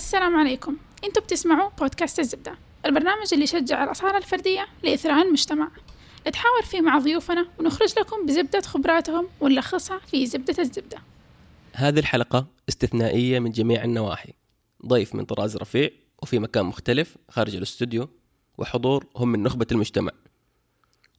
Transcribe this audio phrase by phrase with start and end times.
[0.00, 0.76] السلام عليكم.
[1.04, 2.54] أنتم بتسمعوا بودكاست الزبدة
[2.86, 5.70] البرنامج اللي يشجع الأصالة الفردية لإثراء المجتمع.
[6.26, 10.98] نتحاور فيه مع ضيوفنا ونخرج لكم بزبدة خبراتهم ونلخصها في زبدة الزبدة.
[11.74, 14.32] هذه الحلقة استثنائية من جميع النواحي.
[14.86, 15.90] ضيف من طراز رفيع
[16.22, 18.08] وفي مكان مختلف خارج الاستوديو
[18.58, 20.12] وحضور هم من نخبة المجتمع.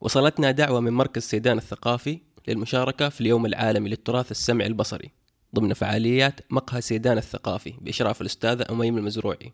[0.00, 2.18] وصلتنا دعوة من مركز سيدان الثقافي
[2.48, 5.21] للمشاركة في اليوم العالمي للتراث السمعي البصري.
[5.54, 9.52] ضمن فعاليات مقهى سيدان الثقافي بإشراف الأستاذة أميم المزروعي.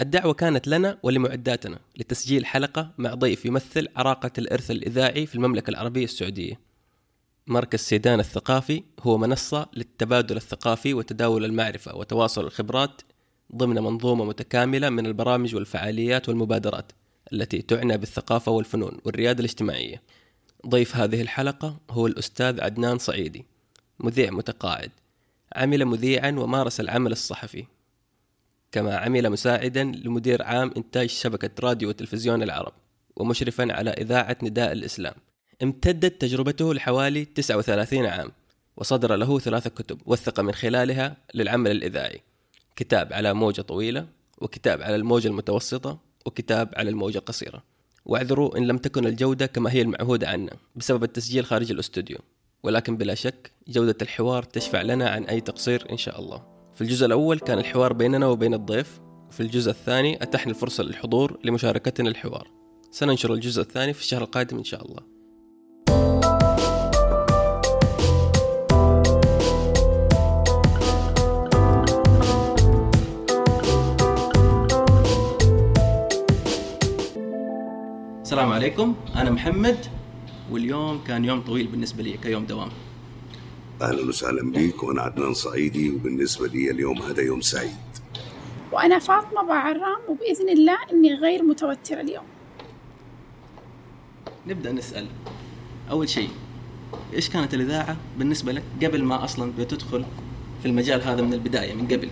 [0.00, 6.04] الدعوة كانت لنا ولمعداتنا لتسجيل حلقة مع ضيف يمثل عراقة الإرث الإذاعي في المملكة العربية
[6.04, 6.60] السعودية.
[7.46, 13.02] مركز سيدان الثقافي هو منصة للتبادل الثقافي وتداول المعرفة وتواصل الخبرات
[13.56, 16.92] ضمن منظومة متكاملة من البرامج والفعاليات والمبادرات
[17.32, 20.02] التي تعنى بالثقافة والفنون والريادة الاجتماعية.
[20.66, 23.44] ضيف هذه الحلقة هو الأستاذ عدنان صعيدي
[23.98, 24.90] مذيع متقاعد.
[25.56, 27.64] عمل مذيعا ومارس العمل الصحفي
[28.72, 32.72] كما عمل مساعدا لمدير عام إنتاج شبكة راديو وتلفزيون العرب
[33.16, 35.14] ومشرفا على إذاعة نداء الإسلام.
[35.62, 38.32] امتدت تجربته لحوالي 39 عام
[38.76, 42.20] وصدر له ثلاثة كتب وثق من خلالها للعمل الإذاعي.
[42.76, 44.06] كتاب على موجة طويلة
[44.38, 47.62] وكتاب على الموجة المتوسطة وكتاب على الموجة القصيرة.
[48.04, 52.18] واعذروا إن لم تكن الجودة كما هي المعهودة عنا بسبب التسجيل خارج الأستوديو.
[52.64, 56.42] ولكن بلا شك جودة الحوار تشفع لنا عن أي تقصير إن شاء الله.
[56.74, 62.08] في الجزء الأول كان الحوار بيننا وبين الضيف وفي الجزء الثاني أتحنا الفرصة للحضور لمشاركتنا
[62.08, 62.50] الحوار.
[62.90, 65.12] سننشر الجزء الثاني في الشهر القادم إن شاء الله.
[78.22, 78.94] السلام عليكم.
[79.16, 80.01] أنا محمد.
[80.52, 82.68] واليوم كان يوم طويل بالنسبة لي كيوم دوام.
[83.82, 87.76] أهلا وسهلا بك وأنا عدنان صعيدي وبالنسبة لي اليوم هذا يوم سعيد.
[88.72, 92.24] وأنا فاطمة بعرام وبإذن الله إني غير متوترة اليوم.
[94.46, 95.06] نبدأ نسأل.
[95.90, 96.28] أول شيء
[97.14, 100.04] إيش كانت الإذاعة بالنسبة لك قبل ما أصلا بتدخل
[100.62, 102.08] في المجال هذا من البداية من قبل؟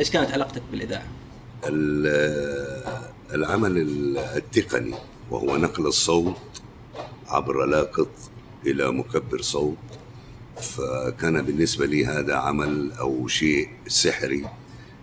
[0.00, 1.06] إيش كانت علاقتك بالإذاعة؟
[1.66, 3.76] ال- العمل
[4.36, 4.94] التقني
[5.30, 6.36] وهو نقل الصوت
[7.30, 8.08] عبر لاقط
[8.66, 9.76] إلى مكبر صوت
[10.56, 14.46] فكان بالنسبة لي هذا عمل أو شيء سحري.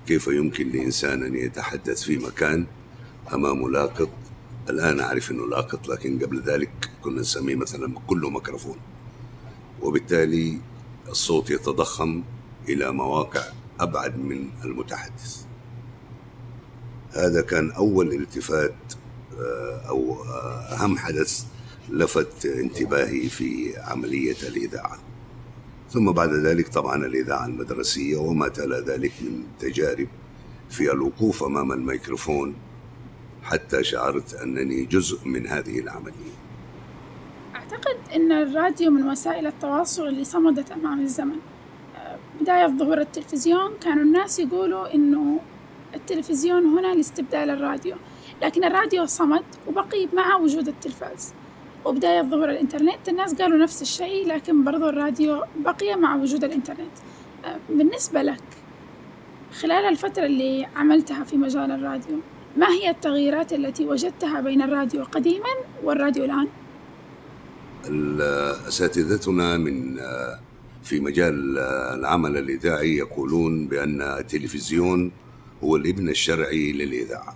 [0.07, 2.65] كيف يمكن لإنسان أن يتحدث في مكان
[3.33, 4.09] امامه لاقط؟
[4.69, 8.77] الآن أعرف إنه لاقط لكن قبل ذلك كنا نسميه مثلا كله ميكروفون.
[9.81, 10.59] وبالتالي
[11.09, 12.23] الصوت يتضخم
[12.69, 13.43] إلى مواقع
[13.79, 15.45] أبعد من المتحدث.
[17.11, 18.75] هذا كان أول التفات
[19.39, 21.45] آه، أو آه، أهم حدث
[21.89, 24.99] لفت انتباهي في عملية الإذاعة.
[25.89, 30.07] ثم بعد ذلك طبعا الإذاعة المدرسية وما تلا ذلك من تجارب
[30.69, 32.55] في الوقوف أمام الميكروفون
[33.43, 36.33] حتى شعرت أنني جزء من هذه العملية.
[37.55, 41.37] أعتقد إن الراديو من وسائل التواصل اللي صمدت أمام الزمن.
[42.41, 45.39] بداية ظهور التلفزيون كانوا الناس يقولوا إنه
[45.95, 47.95] التلفزيون هنا لاستبدال الراديو
[48.41, 51.33] لكن الراديو صمد وبقي مع وجود التلفاز.
[51.85, 56.97] وبداية ظهور الإنترنت الناس قالوا نفس الشيء لكن برضو الراديو بقي مع وجود الإنترنت.
[57.45, 58.43] آه، بالنسبة لك
[59.61, 62.19] خلال الفترة اللي عملتها في مجال الراديو
[62.57, 65.49] ما هي التغييرات التي وجدتها بين الراديو قديما
[65.83, 66.47] والراديو الآن؟
[68.67, 69.97] أساتذتنا من
[70.83, 71.57] في مجال
[71.99, 75.11] العمل الإذاعي يقولون بأن التلفزيون
[75.63, 77.35] هو الابن الشرعي للإذاعة.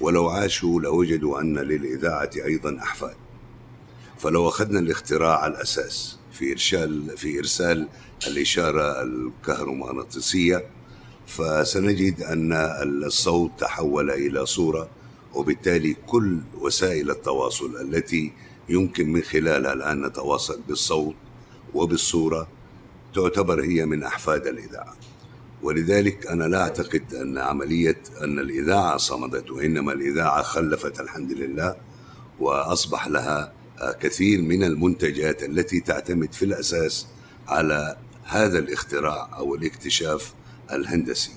[0.00, 3.16] ولو عاشوا لوجدوا أن للإذاعة أيضا أحفاد.
[4.18, 7.88] فلو أخذنا الاختراع الأساس في ارسال في إرسال
[8.26, 10.64] الإشارة الكهرومغناطيسية
[11.26, 12.52] فسنجد أن
[13.06, 14.88] الصوت تحول إلى صورة
[15.34, 18.32] وبالتالي كل وسائل التواصل التي
[18.68, 21.14] يمكن من خلالها الآن نتواصل بالصوت
[21.74, 22.48] وبالصورة
[23.14, 24.96] تعتبر هي من أحفاد الإذاعة.
[25.62, 31.76] ولذلك أنا لا أعتقد أن عملية أن الإذاعة صمدت وإنما الإذاعة خلفت الحمد لله
[32.40, 33.52] وأصبح لها
[34.00, 37.06] كثير من المنتجات التي تعتمد في الأساس
[37.48, 40.34] على هذا الاختراع أو الاكتشاف
[40.72, 41.32] الهندسي.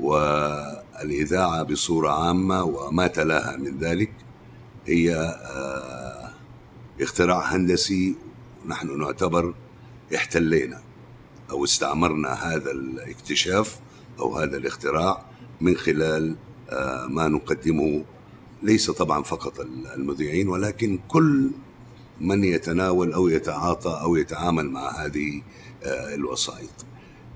[0.00, 4.12] والإذاعة بصورة عامة وما تلاها من ذلك
[4.86, 6.30] هي آه،
[7.00, 8.16] اختراع هندسي
[8.66, 9.54] نحن نعتبر
[10.14, 10.80] احتلينا
[11.50, 13.80] أو استعمرنا هذا الاكتشاف
[14.20, 15.24] أو هذا الاختراع
[15.60, 16.36] من خلال
[16.70, 18.04] آه، ما نقدمه
[18.62, 19.60] ليس طبعا فقط
[19.96, 21.50] المذيعين ولكن كل
[22.20, 25.42] من يتناول أو يتعاطى أو يتعامل مع هذه
[25.84, 26.86] آه، الوسائط.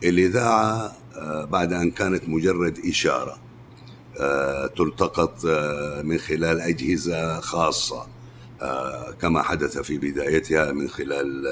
[0.04, 3.38] الإذاعة آه، بعد أن كانت مجرد إشارة
[4.20, 5.44] آه، تلتقط
[6.04, 8.06] من خلال أجهزة خاصة
[9.20, 11.46] كما حدث في بدايتها من خلال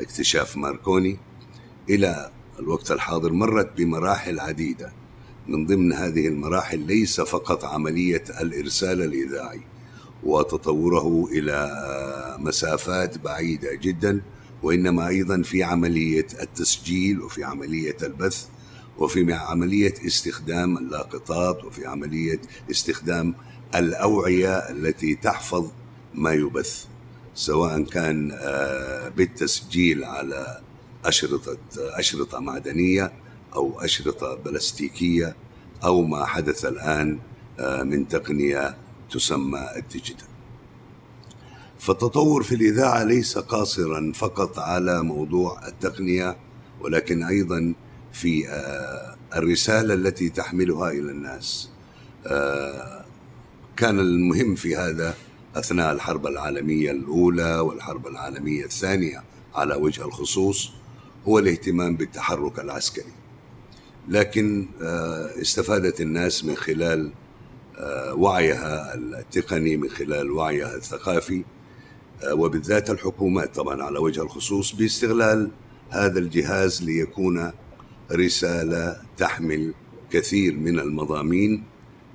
[0.00, 1.18] اكتشاف ماركوني
[1.88, 4.92] إلى الوقت الحاضر مرت بمراحل عديدة
[5.48, 9.60] من ضمن هذه المراحل ليس فقط عملية الإرسال الإذاعي
[10.22, 14.20] وتطوره إلى مسافات بعيدة جدا
[14.62, 18.46] وإنما أيضا في عملية التسجيل وفي عملية البث
[18.98, 22.40] وفي عملية استخدام اللاقطات وفي عملية
[22.70, 23.34] استخدام
[23.74, 25.70] الأوعية التي تحفظ
[26.14, 26.84] ما يبث
[27.34, 30.60] سواء كان آه، بالتسجيل على
[31.04, 33.12] أشرطة أشرطة معدنية
[33.56, 35.36] أو أشرطة بلاستيكية
[35.84, 37.18] أو ما حدث الآن
[37.60, 38.76] آه، من تقنية
[39.10, 40.26] تسمى الديجيتال.
[41.78, 46.36] فالتطور في الإذاعة ليس قاصرا فقط على موضوع التقنية
[46.80, 47.74] ولكن أيضا
[48.12, 51.70] في آه، الرسالة التي تحملها إلى الناس.
[52.26, 53.04] آه،
[53.76, 55.14] كان المهم في هذا
[55.56, 59.22] أثناء الحرب العالمية الأولى والحرب العالمية الثانية
[59.54, 60.70] على وجه الخصوص
[61.28, 63.12] هو الاهتمام بالتحرك العسكري.
[64.08, 67.12] لكن آه، استفادت الناس من خلال
[68.12, 71.44] وعيها التقني من خلال وعيها الثقافي
[72.24, 75.50] آه، وبالذات الحكومات طبعا على وجه الخصوص باستغلال
[75.90, 77.52] هذا الجهاز ليكون
[78.12, 79.74] رسالة تحمل
[80.10, 81.64] كثير من المضامين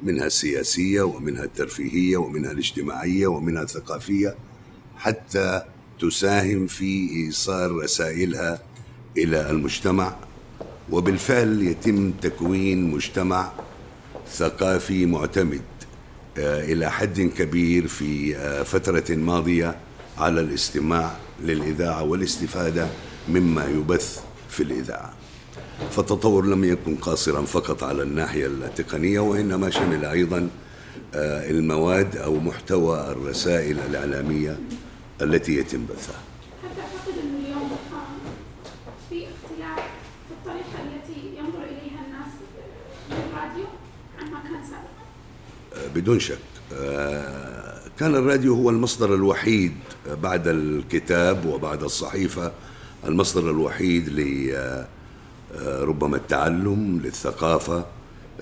[0.04, 4.36] منها السياسية ومنها الترفيهية ومنها الاجتماعية ومنها الثقافية
[4.98, 5.62] حتى
[6.00, 8.64] تساهم في إيصال رسائلها
[9.18, 10.16] إلى المجتمع.
[10.92, 13.52] وبالفعل يتم تكوين مجتمع
[14.32, 15.62] ثقافي معتمد
[16.38, 19.76] آه، إلى حد كبير في آه، فترة ماضية
[20.18, 21.12] على الاستماع
[21.44, 22.88] للإذاعة والاستفادة
[23.30, 25.14] مما يبث في الإذاعة.
[25.92, 30.50] فالتطور لم يكن قاصرا فقط على الناحية التقنية وإنما شمل أيضا
[31.16, 34.60] آه، المواد أو محتوى الرسائل الإعلامية
[35.22, 36.20] التي يتم بثها
[36.64, 37.70] هل تعتقد أنه اليوم
[39.10, 39.86] في اختلاف
[40.28, 42.32] في الطريقة التي ينظر إليها الناس
[43.10, 43.66] للراديو
[44.20, 45.02] عما كان سابقا؟
[45.74, 46.38] آه، بدون شك.
[46.74, 49.74] آه، كان الراديو هو المصدر الوحيد
[50.24, 52.52] بعد الكتاب وبعد الصحيفة
[53.08, 54.10] المصدر الوحيد
[55.54, 57.86] لربما التعلم للثقافة.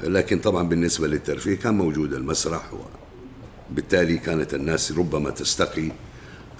[0.03, 2.69] لكن طبعا بالنسبة للترفيه كان موجود المسرح
[3.71, 5.91] وبالتالي كانت الناس ربما تستقي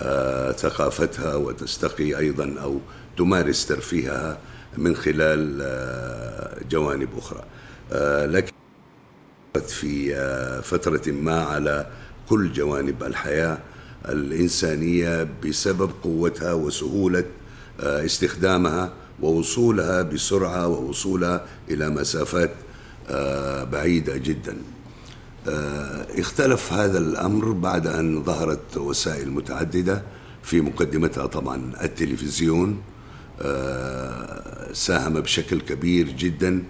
[0.01, 2.79] آه، ثقافتها وتستقي أيضا أو
[3.17, 4.37] تمارس ترفيهها
[4.77, 7.43] من خلال آه، جوانب أخرى.
[7.91, 8.58] آه، لكن
[9.57, 10.13] في
[10.63, 11.87] فترة ما على
[12.29, 13.57] كل جوانب الحياة
[14.09, 17.23] الإنسانية بسبب قوتها وسهولة
[17.79, 22.51] آه، استخدامها ووصولها بسرعة ووصولها إلى مسافات
[23.09, 24.57] آه، بعيدة جدا.
[25.47, 30.03] آه، اختلف هذا الأمر بعد أن ظهرت وسائل متعددة
[30.43, 32.81] في مقدمتها طبعا التلفزيون
[34.73, 36.63] ساهم بشكل كبير جدا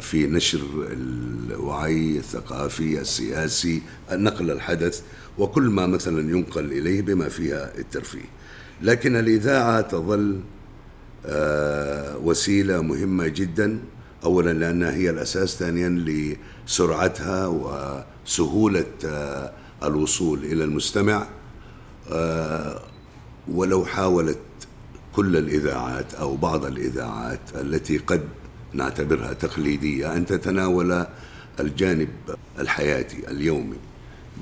[0.00, 0.60] في نشر
[0.92, 5.02] الوعي الثقافي السياسي نقل الحدث
[5.38, 8.24] وكل ما مثلا ينقل إليه بما فيها الترفيه.
[8.82, 10.40] لكن الإذاعة تظل
[11.26, 13.78] آه، وسيلة مهمة جدا.
[14.24, 15.88] أولا لأنها هي الأساس ثانيا
[16.66, 21.26] لسرعتها وسهولة آه، الوصول إلى المستمع.
[22.12, 22.82] آه،
[23.48, 24.38] ولو حاولت
[25.12, 28.28] كل الإذاعات أو بعض الإذاعات التي قد
[28.76, 30.16] نعتبرها تقليدية.
[30.16, 31.06] أن تتناول
[31.60, 32.08] الجانب
[32.58, 33.76] الحياتي اليومي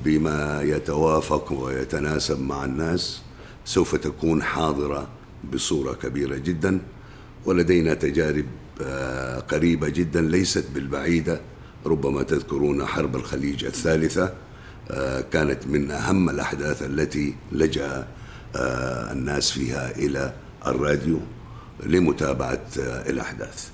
[0.04, 3.20] بما يتوافق ويتناسب مع الناس
[3.64, 5.08] سوف تكون حاضرة
[5.52, 6.80] بصورة كبيرة جدا
[7.44, 8.46] ولدينا تجارب
[8.82, 11.40] آه، قريبة جدا ليست بالبعيدة.
[11.86, 14.32] ربما تذكرون حرب الخليج الثالثة
[14.90, 18.06] آه، كانت من أهم الأحداث التي لجأ
[18.56, 20.34] آه، الناس فيها إلى
[20.66, 21.20] الراديو
[21.86, 23.73] لمتابعة الأحداث.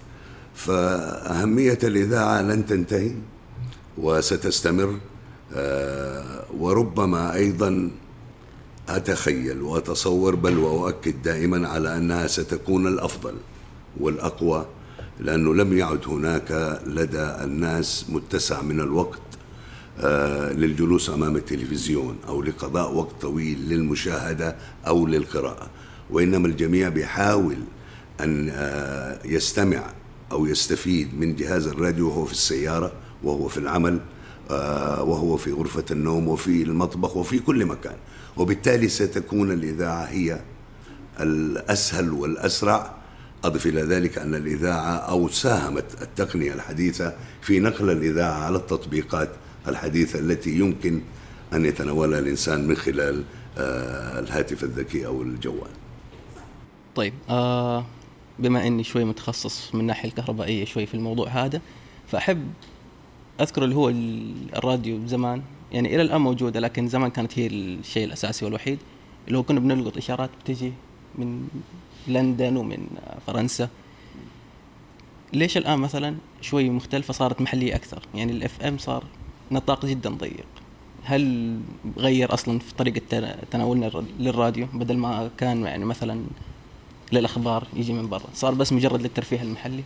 [0.54, 3.12] فأهمية الإذاعة لن تنتهي
[3.98, 4.98] وستستمر
[5.54, 7.90] آه، وربما أيضا
[8.88, 13.34] أتخيل وأتصور بل وأؤكد دائما على أنها ستكون الأفضل
[14.00, 14.66] والأقوى
[15.20, 19.20] لأنه لم يعد هناك لدى الناس متسع من الوقت
[20.00, 25.70] آه، للجلوس أمام التلفزيون أو لقضاء وقت طويل للمشاهدة أو للقراءة
[26.10, 27.56] وإنما الجميع بيحاول
[28.20, 29.82] أن آه، يستمع
[30.32, 34.00] أو يستفيد من جهاز الراديو وهو في السيارة وهو في العمل
[34.50, 37.96] آه، وهو في غرفة النوم وفي المطبخ وفي كل مكان.
[38.36, 40.40] وبالتالي ستكون الإذاعة هي
[41.20, 42.94] الأسهل والأسرع.
[43.44, 49.28] أضف إلى ذلك أن الإذاعة أو ساهمت التقنية الحديثة في نقل الإذاعة على التطبيقات
[49.68, 51.00] الحديثة التي يمكن
[51.52, 53.24] أن يتناولها الإنسان من خلال
[53.58, 55.70] آه، الهاتف الذكي أو الجوال.
[56.94, 57.86] طيب آه
[58.40, 61.60] بما إني شوي متخصص من الناحيه الكهربائية شوي في الموضوع هذا
[62.06, 62.52] فأحب
[63.40, 65.42] أذكر اللي هو الراديو زمان.
[65.72, 68.78] يعني إلى الآن موجودة لكن زمان كانت هي الشيء الأساسي والوحيد.
[69.26, 70.72] اللي هو كنا بنلقط إشارات بتجي
[71.18, 71.48] من
[72.08, 72.86] لندن ومن
[73.26, 73.68] فرنسا.
[75.32, 79.04] ليش الآن مثلا شوي مختلفة صارت محلية أكثر؟ يعني الاف ام صار
[79.50, 80.46] نطاق جدا ضيق.
[81.04, 81.56] هل
[81.96, 86.24] غير أصلا في طريقة تناولنا للراديو؟ بدل ما كان يعني مثلا
[87.12, 88.26] للاخبار يجي من برا.
[88.34, 89.82] صار بس مجرد للترفيه المحلي.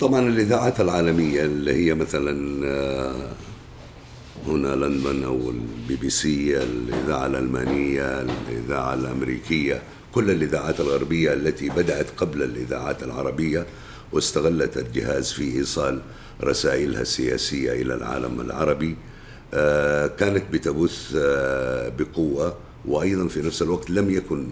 [0.00, 3.32] طبعا الإذاعات العالمية اللي هي مثلا آه،
[4.46, 12.06] هنا لندن أو البي بي سي الإذاعة الألمانية الإذاعة الأمريكية كل الإذاعات الغربية التي بدأت
[12.16, 13.66] قبل الإذاعات العربية
[14.12, 16.00] واستغلت الجهاز في إيصال
[16.42, 18.96] رسائلها السياسية إلى العالم العربي.
[19.54, 24.46] آه، كانت بتبث آه، بقوة وأيضا في نفس الوقت لم يكن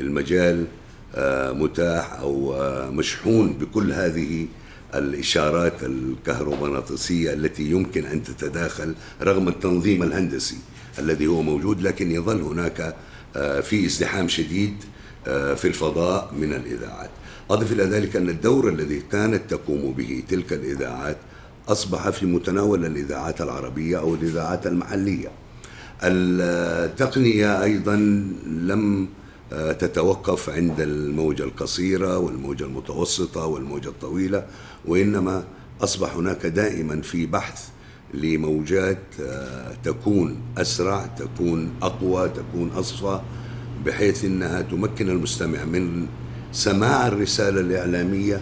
[0.00, 0.66] المجال
[1.14, 4.46] آه، متاح أو آه، مشحون بكل هذه
[4.94, 10.56] الإشارات الكهرومغناطيسية التي يمكن أن تتداخل رغم التنظيم الهندسي
[10.98, 12.96] الذي هو موجود لكن يظل هناك
[13.36, 14.74] آه، في ازدحام شديد
[15.56, 17.10] في الفضاء من الإذاعات.
[17.50, 21.16] أضف إلى ذلك أن الدور الذي كانت تقوم به تلك الإذاعات
[21.68, 25.28] أصبح في متناول الإذاعات العربية أو الإذاعات المحلية.
[26.02, 27.96] التقنية أيضا
[28.46, 29.08] لم
[29.50, 34.46] تتوقف عند الموجة القصيرة والموجة المتوسطة والموجة الطويلة
[34.86, 35.44] وإنما
[35.80, 37.68] أصبح هناك دائما في بحث
[38.14, 43.20] لموجات آه، تكون أسرع تكون أقوى تكون أصفى
[43.86, 46.06] بحيث أنها تمكن المستمع من
[46.52, 48.40] سماع الرسالة الإعلامية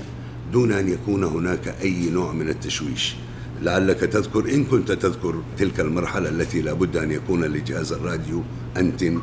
[0.52, 3.14] دون أن يكون هناك أي نوع من التشويش.
[3.62, 8.42] لعلك تذكر إن كنت تذكر تلك المرحلة التي لابد أن يكون لجهاز الراديو
[8.76, 9.20] أنتن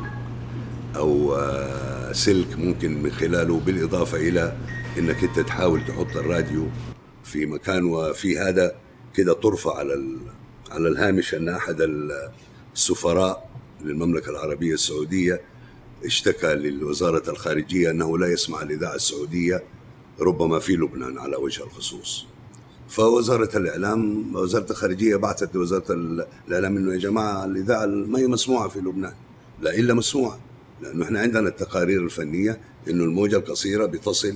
[0.96, 4.56] أو آه، سلك ممكن من خلاله بالإضافة إلى
[4.98, 6.66] إنك أنت تحاول تحط الراديو
[7.24, 8.74] في مكان وفي هذا
[9.14, 10.18] كده ترفع على
[10.70, 11.76] على الهامش أن أحد
[12.74, 13.50] السفراء
[13.84, 15.40] للمملكة العربية السعودية
[16.04, 19.62] اشتكى لوزاره الخارجية أنه لا يسمع الاذاعه السعودية
[20.20, 22.26] ربما في لبنان على وجه الخصوص.
[22.88, 25.92] فوزارة الإعلام وزارة الخارجية بعثت لوزارة
[26.48, 29.14] الإعلام إنه يا جماعة الاذاعه ما هي مسموعة في لبنان
[29.60, 30.38] لا إلا مسموعة
[30.82, 34.34] لأنه إحنا عندنا التقارير الفنية إنه الموجة القصيرة بتصل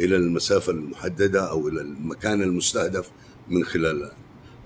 [0.00, 3.10] إلى المسافة المحددة أو إلى المكان المستهدف
[3.48, 4.12] من خلالها.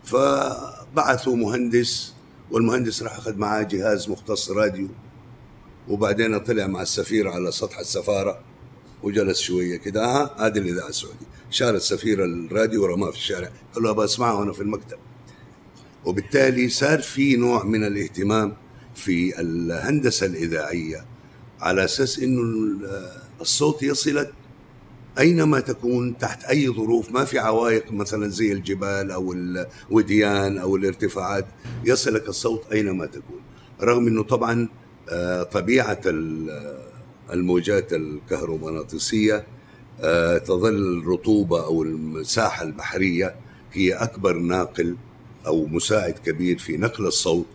[0.04, 2.14] فبعثوا مهندس
[2.50, 4.88] والمهندس راح أخذ معاه جهاز مختص راديو
[5.88, 8.40] وبعدين طلع مع السفير على سطح السفارة
[9.02, 10.04] وجلس شوية كده.
[10.04, 13.50] ها هذه الاذاعه السعوديه شال السفير الراديو ورماه في الشارع.
[13.74, 14.98] قال له أبغى اسمعه وأنا في المكتب.
[16.04, 18.56] وبالتالي صار في نوع من الاهتمام
[18.94, 21.04] في الهندسة الإذاعية
[21.60, 22.42] على أساس إنه
[23.40, 24.32] الصوت يصلك
[25.18, 31.46] أينما تكون تحت أي ظروف ما في عوائق مثلا زي الجبال أو الوديان أو الارتفاعات
[31.84, 33.40] يصلك الصوت أينما تكون.
[33.82, 34.68] رغم إنه طبعا
[35.08, 36.00] آه، طبيعة
[37.32, 39.46] الموجات الكهرومغناطيسية
[40.00, 43.34] آه، تظل الرطوبه أو المساحة البحرية
[43.72, 44.96] هي أكبر ناقل
[45.46, 47.46] أو مساعد كبير في نقل الصوت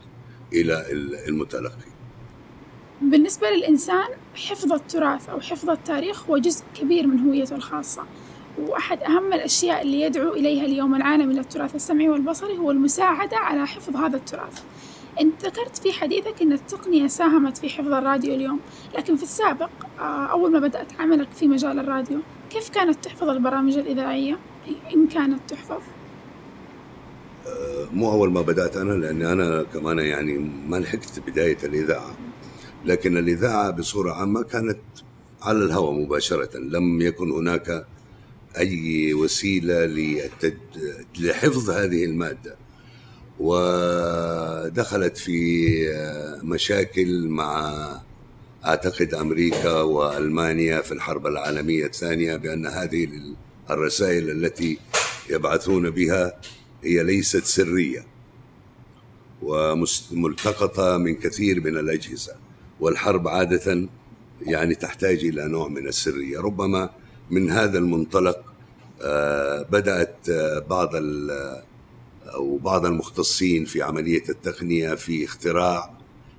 [0.54, 0.86] إلى
[1.28, 1.93] المتلقي.
[3.10, 8.04] بالنسبة للإنسان حفظ التراث أو حفظ التاريخ هو جزء كبير من هويته الخاصة.
[8.60, 13.96] وأحد أهم الأشياء اللي يدعو إليها اليوم العالمي للتراث السمعي والبصري هو المساعدة على حفظ
[13.96, 14.64] هذا التراث.
[15.22, 18.60] أنت ذكرت في حديثك أن التقنية ساهمت في حفظ الراديو اليوم
[18.98, 19.70] لكن في السابق
[20.00, 22.20] آه، أول ما بدأت عملك في مجال الراديو
[22.50, 24.38] كيف كانت تحفظ البرامج الإذاعية؟
[24.96, 25.82] إن كانت تحفظ؟
[27.48, 32.16] آه، مو أول ما بدأت أنا لأني أنا كمان يعني ما لحقت بداية الإذاعة.
[32.86, 34.80] لكن الإذاعة بصورة عامة كانت
[35.42, 36.58] على الهواء مباشرة.
[36.58, 37.86] لم يكن هناك
[38.58, 40.58] أي وسيلة للتد...
[41.20, 42.56] لحفظ هذه المادة.
[43.40, 45.70] ودخلت في
[46.44, 47.74] مشاكل مع
[48.66, 53.08] أعتقد أمريكا وألمانيا في الحرب العالمية الثانية بأن هذه
[53.70, 54.78] الرسائل التي
[55.30, 56.40] يبعثون بها
[56.84, 58.06] هي ليست سرية
[59.42, 62.34] وملتقطة من كثير من الأجهزة.
[62.84, 63.88] والحرب عادة
[64.42, 66.40] يعني تحتاج إلى نوع من السرية.
[66.40, 66.90] ربما
[67.32, 68.44] من هذا المنطلق
[69.02, 70.90] آه، بدأت آه، بعض
[72.34, 75.94] أو بعض المختصين في عملية التقنية في اختراع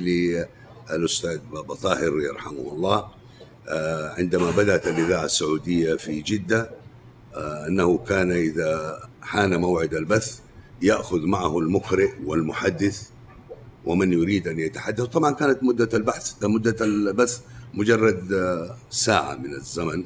[0.89, 3.07] للأستاذ بابا طاهر يرحمه الله
[4.17, 6.84] عندما بدأت الإذاعة السعودية في جدة آه،
[7.67, 10.39] أنه كان إذا حان موعد البث
[10.81, 13.09] يأخذ معه المقرئ والمحدث
[13.85, 15.03] ومن يريد أن يتحدث.
[15.03, 17.39] طبعا كانت مدة البحث مدة البث
[17.73, 18.29] مجرد
[18.89, 20.03] ساعة من الزمن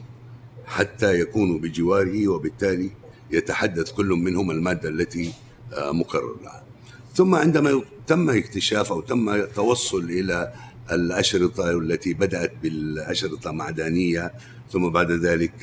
[0.66, 2.92] حتى يكونوا بجواره وبالتالي
[3.32, 5.34] يتحدث كل منهم المادة التي
[5.78, 6.64] مقرر لها.
[7.14, 10.54] ثم عندما تم اكتشاف أو تم التوصل إلى
[10.92, 14.34] الأشرطة التي بدأت بالأشرطة معدنية
[14.72, 15.54] ثم بعد ذلك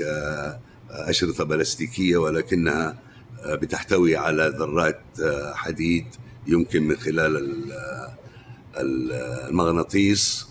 [1.10, 2.98] أشرطة بلاستيكية ولكنها
[3.44, 6.06] آه، بتحتوي على ذرات آه، حديد
[6.46, 7.72] يمكن من خلال ال-
[8.76, 9.12] ال-
[9.48, 10.46] المغناطيس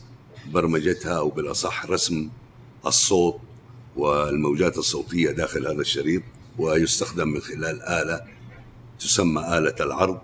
[0.51, 2.29] برمجتها أو بالأصح رسم
[2.85, 3.39] الصوت
[3.95, 6.21] والموجات الصوتية داخل هذا الشريط
[6.59, 8.21] ويستخدم من خلال آلة
[8.99, 10.19] تسمى آلة العرض.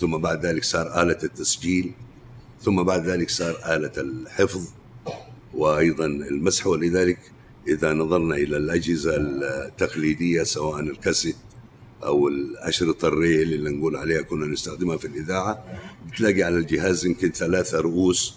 [0.00, 1.92] ثم بعد ذلك صار آلة التسجيل.
[2.62, 4.68] ثم بعد ذلك صار آلة الحفظ
[5.54, 6.66] وأيضا المسح.
[6.66, 7.18] ولذلك
[7.70, 11.36] إذا نظرنا إلى الأجهزة التقليدية سواء الكاسيت
[12.04, 15.64] أو الأشرطة الريل اللي نقول عليها كنا نستخدمها في الإذاعة
[16.12, 18.34] بتلاقي على الجهاز يمكن ثلاثة رؤوس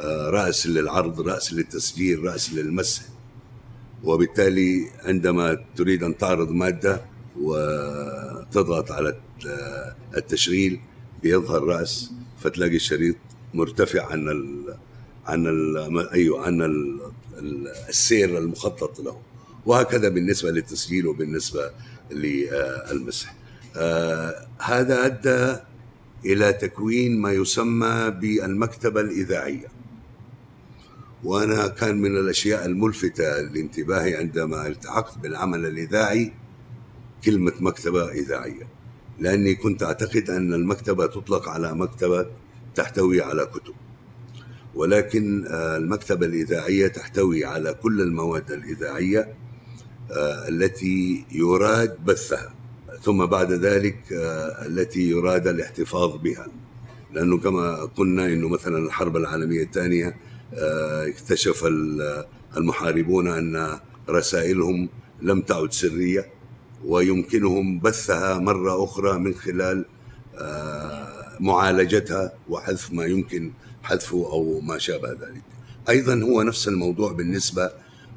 [0.00, 3.02] آه، رأس للعرض رأس للتسجيل رأس للمسح.
[4.04, 7.00] وبالتالي عندما تريد أن تعرض مادة
[7.40, 10.80] وتضغط على الت- التشغيل
[11.22, 12.10] بيظهر رأس
[12.42, 13.16] فتلاقي الشريط
[13.54, 14.74] مرتفع عن ال
[15.26, 16.62] عن ال أيوه عن
[17.88, 19.20] السير المخطط له.
[19.66, 21.70] وهكذا بالنسبة للتسجيل وبالنسبة
[22.10, 23.34] للمسح.
[23.76, 25.56] آه، هذا أدى
[26.24, 29.68] إلى تكوين ما يسمى بالمكتبة الإذاعية.
[31.24, 36.32] وأنا كان من الأشياء الملفتة لانتباهي عندما التحقت بالعمل الإذاعي
[37.24, 38.68] كلمة مكتبة إذاعية.
[39.18, 42.26] لأني كنت أعتقد أن المكتبة تطلق على مكتبة
[42.74, 43.74] تحتوي على كتب.
[44.74, 49.34] ولكن آه، المكتبة الإذاعية تحتوي على كل المواد الإذاعية
[50.12, 52.54] آه، التي يراد بثها.
[53.02, 56.46] ثم بعد ذلك آه، التي يراد الاحتفاظ بها.
[57.12, 60.16] لأنه كما قلنا إنه مثلا الحرب العالمية الثانية
[60.54, 62.24] آه، اكتشف ال-
[62.56, 63.78] المحاربون أن
[64.08, 64.88] رسائلهم
[65.22, 66.26] لم تعد سرية
[66.84, 69.84] ويمكنهم بثها مرة أخرى من خلال
[71.40, 73.52] معالجتها وحذف ما يمكن
[73.82, 75.42] حذفه أو ما شابه ذلك.
[75.88, 77.70] أيضا هو نفس الموضوع بالنسبة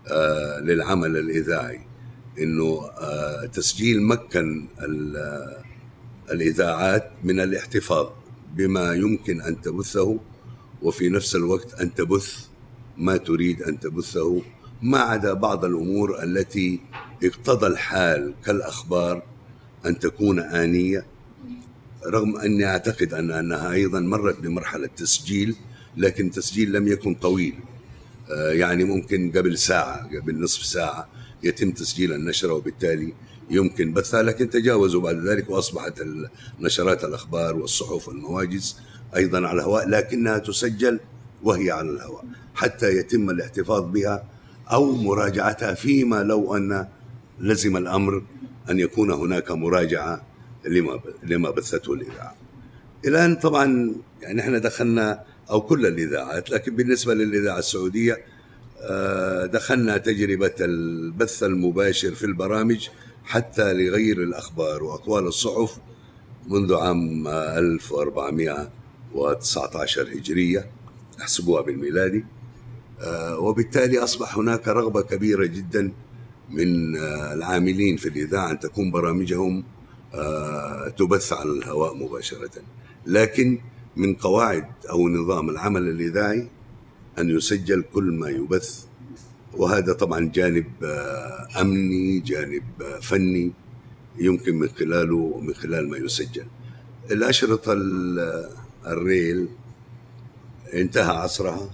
[0.07, 1.79] آه، للعمل الإذاعي
[2.39, 5.63] إنه آه، تسجيل مكن ال-
[6.31, 8.07] الإذاعات من الاحتفاظ
[8.55, 10.19] بما يمكن أن تبثه
[10.81, 12.45] وفي نفس الوقت أن تبث
[12.97, 14.41] ما تريد أن تبثه
[14.81, 16.81] ما عدا بعض الأمور التي
[17.23, 19.23] اقتضى الحال كالأخبار
[19.85, 21.05] أن تكون آنية
[22.07, 25.55] رغم أني أعتقد أن أنها أيضا مرت بمرحلة تسجيل
[25.97, 27.55] لكن تسجيل لم يكن طويل.
[28.31, 31.07] آه، يعني ممكن قبل ساعة قبل نصف ساعة
[31.43, 33.13] يتم تسجيل النشرة وبالتالي
[33.49, 38.77] يمكن بثها لكن تجاوزوا بعد ذلك وأصبحت ال- نشرات الأخبار والصحف والمواجز
[39.15, 40.99] أيضا على الهواء لكنها تسجل
[41.43, 44.23] وهي على الهواء حتى يتم الاحتفاظ بها
[44.71, 46.87] أو مراجعتها فيما لو أن
[47.39, 48.23] لزم الأمر
[48.69, 50.21] أن يكون هناك مراجعة
[50.65, 52.35] لما لما بثته الإذاعة.
[53.05, 58.17] الآن طبعا يعني إحنا دخلنا أو كل الإذاعات لكن بالنسبة للإذاعة السعودية
[58.81, 62.87] آه، دخلنا تجربة البث المباشر في البرامج
[63.23, 65.77] حتى لغير الأخبار وأقوال الصحف
[66.47, 70.65] منذ عام آه، 1419 هجرية
[71.21, 72.25] أحسبوها بالميلادي
[73.01, 75.91] آه، وبالتالي أصبح هناك رغبة كبيرة جدا
[76.49, 79.63] من آه، العاملين في الإذاعة أن تكون برامجهم
[80.97, 82.51] تبث على الهواء مباشرة.
[83.05, 83.59] لكن
[83.95, 86.47] من قواعد أو نظام العمل الاذاعي
[87.19, 88.83] أن يسجل كل ما يبث.
[89.53, 93.51] وهذا طبعا جانب آه، أمني جانب آه، فني
[94.19, 96.45] يمكن من خلاله من خلال ما يسجل.
[97.11, 98.49] الأشرطة ال-
[98.87, 99.47] ال reel
[100.73, 101.69] انتهى عصرها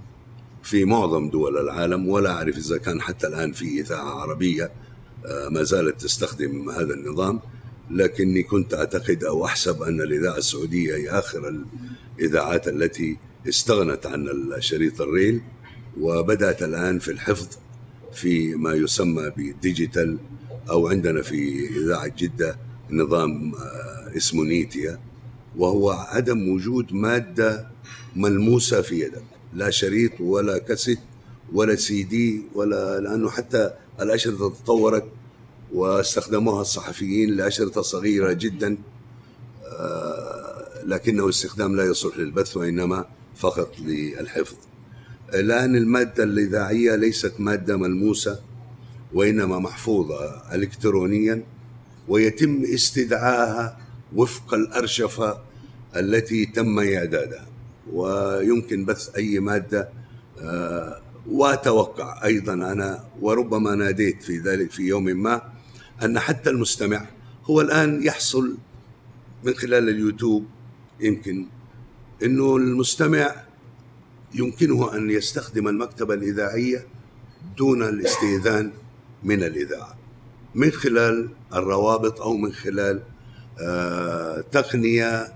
[0.64, 4.72] في معظم دول العالم ولا أعرف إذا كان حتى الآن في إذاعة عربية
[5.26, 7.40] آه، ما زالت تستخدم هذا النظام.
[7.92, 11.64] لكني كنت أعتقد أو أحسب أن الإذاعة السعودية هي آخر
[12.20, 13.18] الإذاعات التي
[13.50, 15.42] استغنت عن الشريط ال reel
[16.02, 17.48] وبدأت الآن في الحفظ
[18.14, 20.18] في ما يسمى بال digital
[20.70, 22.58] أو عندنا في إذاعة جدة
[22.92, 25.00] نظام آه، اسمه نيتيا
[25.58, 27.68] وهو عدم وجود مادة
[28.16, 29.24] ملموسة في يدك
[29.54, 31.00] لا شريط ولا كاسيت
[31.54, 35.06] ولا سي دي ولا لأنه حتى الأشرطة تطورت
[35.74, 38.78] واستخدموها الصحفيين لأشرطة صغيرة جدا
[39.80, 43.06] آه، لكنه استخدام لا يصلح للبث وإنما
[43.36, 44.56] فقط للحفظ.
[45.34, 48.40] الآن المادة الإذاعية ليست مادة ملموسة
[49.14, 51.44] وإنما محفوظة إلكترونيا
[52.08, 53.78] ويتم استدعائها
[54.16, 55.42] وفق الأرشفة
[55.96, 57.48] التي تم إعدادها.
[57.94, 59.90] ويمكن بث أي مادة
[60.42, 65.42] آه، وأتوقع أيضا أنا وربما ناديت في ذلك في يوم ما
[66.04, 67.06] أن حتى المستمع
[67.46, 68.58] هو الآن يحصل
[69.44, 70.46] من خلال اليوتيوب
[71.00, 71.46] يمكن
[72.24, 73.36] أنه المستمع
[74.34, 76.88] يمكنه أن يستخدم المكتبة الإذاعية
[77.58, 78.72] دون الاستئذان
[79.24, 79.98] من الإذاعة
[80.56, 83.02] من خلال الروابط أو من خلال
[83.62, 85.34] آه، تقنية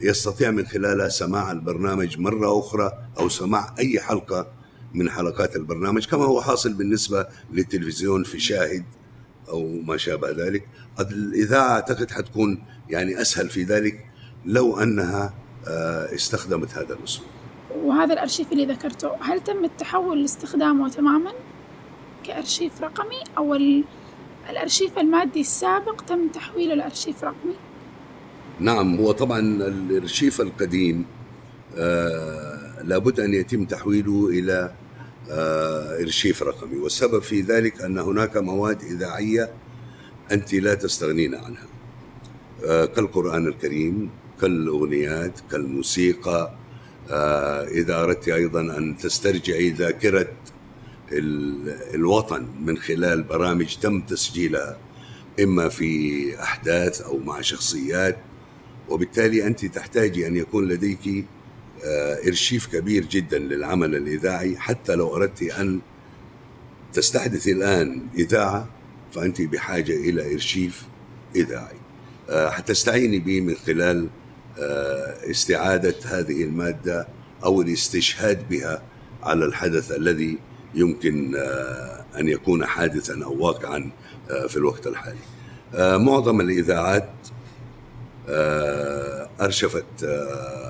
[0.00, 4.46] يستطيع من خلالها سماع البرنامج مرة أخرى أو سماع أي حلقة
[4.94, 8.84] من حلقات البرنامج كما هو حاصل بالنسبة للتلفزيون في شاهد
[9.52, 10.68] أو ما شابه ذلك
[11.00, 14.06] الإذاعة أعتقد حتكون يعني أسهل في ذلك
[14.46, 15.34] لو أنها
[15.68, 17.28] آه، استخدمت هذا الأسلوب
[17.84, 21.32] وهذا الأرشيف اللي ذكرته هل تم التحول لاستخدامه تماما
[22.24, 23.54] كأرشيف رقمي أو
[24.50, 27.54] الأرشيف المادي السابق تم تحويله لأرشيف رقمي؟
[28.60, 31.04] نعم هو طبعا الأرشيف القديم
[31.76, 34.72] آه لابد أن يتم تحويله إلى
[35.30, 36.76] آه أرشيف رقمي.
[36.78, 39.50] والسبب في ذلك أن هناك مواد إذاعية
[40.32, 41.66] أنت لا تستغنين عنها.
[42.64, 46.54] آه كالقرآن الكريم كالأغنيات كالموسيقى.
[47.10, 50.28] آه إذا أردت أيضا أن تسترجعي ذاكرة
[51.94, 54.78] الوطن من خلال برامج تم تسجيلها
[55.40, 58.18] إما في أحداث أو مع شخصيات
[58.88, 61.24] وبالتالي أنت تحتاجي أن يكون لديك
[61.84, 64.56] آه، إرشيف كبير جدا للعمل الإذاعي.
[64.56, 65.80] حتى لو أردت أن
[66.92, 68.68] تستحدثي الآن إذاعة
[69.12, 70.82] فأنت بحاجة إلى إرشيف
[71.36, 71.76] إذاعي.
[72.30, 74.08] آه، حتستعيني به من خلال
[74.58, 77.08] آه، استعادة هذه المادة
[77.44, 78.82] أو الاستشهاد بها
[79.22, 80.38] على الحدث الذي
[80.74, 81.36] يمكن
[82.18, 83.90] أن يكون حادثا أو واقعا
[84.48, 85.18] في الوقت الحالي.
[85.74, 86.40] معظم
[88.28, 89.28] آه،
[90.04, 90.61] آه،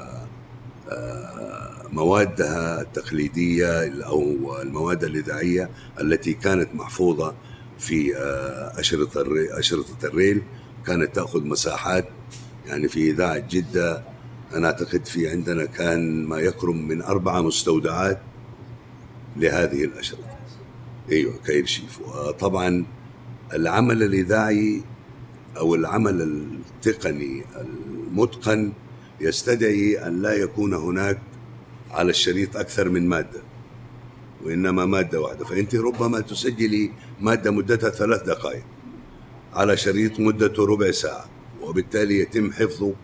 [1.92, 7.34] موادها التقليدية أو المواد الإذاعية التي كانت محفوظة
[7.78, 8.16] في
[8.78, 9.24] أشرطة
[9.58, 10.42] أشرطة الريل
[10.86, 12.08] كانت تأخذ مساحات.
[12.66, 14.02] يعني في إذاعة جدة
[14.54, 18.20] أنا أعتقد في عندنا كان ما يقرب من أربعة مستودعات
[19.36, 20.38] لهذه الأشرطة.
[21.12, 22.84] أيوة كيرشيف وطبعا
[23.54, 24.82] العمل الإذاعي
[25.56, 28.72] أو العمل التقني المتقن
[29.22, 31.18] يستدعي أن لا يكون هناك
[31.90, 33.42] على الشريط أكثر من مادة
[34.44, 35.44] وإنما مادة واحدة.
[35.44, 38.64] فأنت ربما تسجلي مادة مدتها ثلاث دقائق
[39.54, 41.24] على شريط مدته ربع ساعة
[41.62, 42.94] وبالتالي يتم حفظه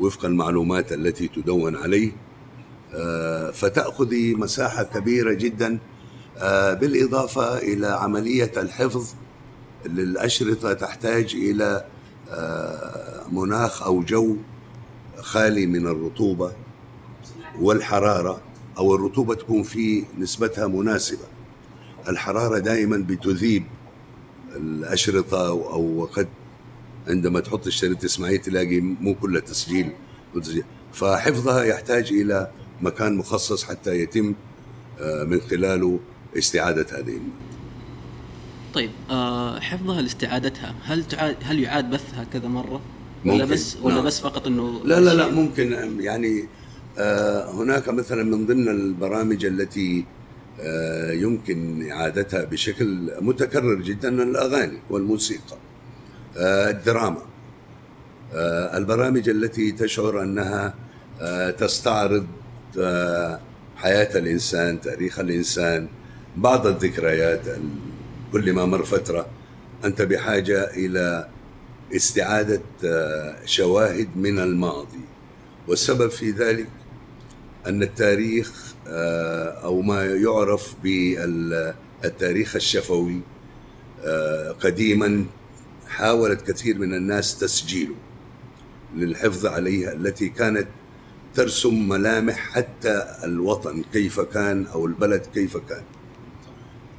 [0.00, 2.12] وفق المعلومات التي تدون عليه.
[2.94, 5.78] آه، فتأخذي مساحة كبيرة جدا
[6.38, 9.14] آه، بالإضافة إلى عملية الحفظ
[9.86, 11.84] للأشرطة تحتاج إلى
[12.30, 14.36] آه، مناخ أو جو
[15.22, 16.52] خالي من الرطوبة
[17.60, 18.40] والحرارة
[18.78, 21.24] أو الرطوبة تكون في نسبتها مناسبة.
[22.08, 23.64] الحرارة دائما بتذيب
[24.56, 26.28] الأشرطة أو قد
[27.08, 29.92] عندما تحط الشريط تسمعيه تلاقي مو كله تسجيل
[30.92, 34.34] فحفظها يحتاج إلى مكان مخصص حتى يتم
[35.00, 36.00] آه، من خلاله
[36.38, 37.20] استعادة هذه.
[38.74, 42.80] طيب آه حفظها لاستعادتها هل تعاد هل يعاد بثها كذا مرة؟
[43.26, 44.04] ولا بس ولا نعم.
[44.04, 46.44] بس فقط إنه لا لا لا ممكن يعني
[46.98, 50.04] آه هناك مثلا من ضمن البرامج التي
[50.60, 55.56] آه يمكن إعادتها بشكل متكرر جدا الأغاني والموسيقى
[56.36, 57.22] آه الدراما.
[58.78, 60.74] البرامج التي تشعر أنها
[61.58, 62.26] تستعرض
[63.76, 65.88] حياة الإنسان تاريخ الإنسان
[66.36, 67.40] بعض الذكريات
[68.32, 69.26] كل ما مر فترة
[69.84, 71.28] أنت بحاجة إلى
[71.96, 75.00] استعادة آه، شواهد من الماضي.
[75.68, 76.68] والسبب في ذلك
[77.66, 83.20] أن التاريخ آه، أو ما يعرف بالتاريخ الشفوي
[84.04, 85.24] آه، قديما
[85.88, 87.94] حاولت كثير من الناس تسجيله
[88.96, 90.68] للحفظ عليها التي كانت
[91.34, 95.82] ترسم ملامح حتى الوطن كيف كان أو البلد كيف كان.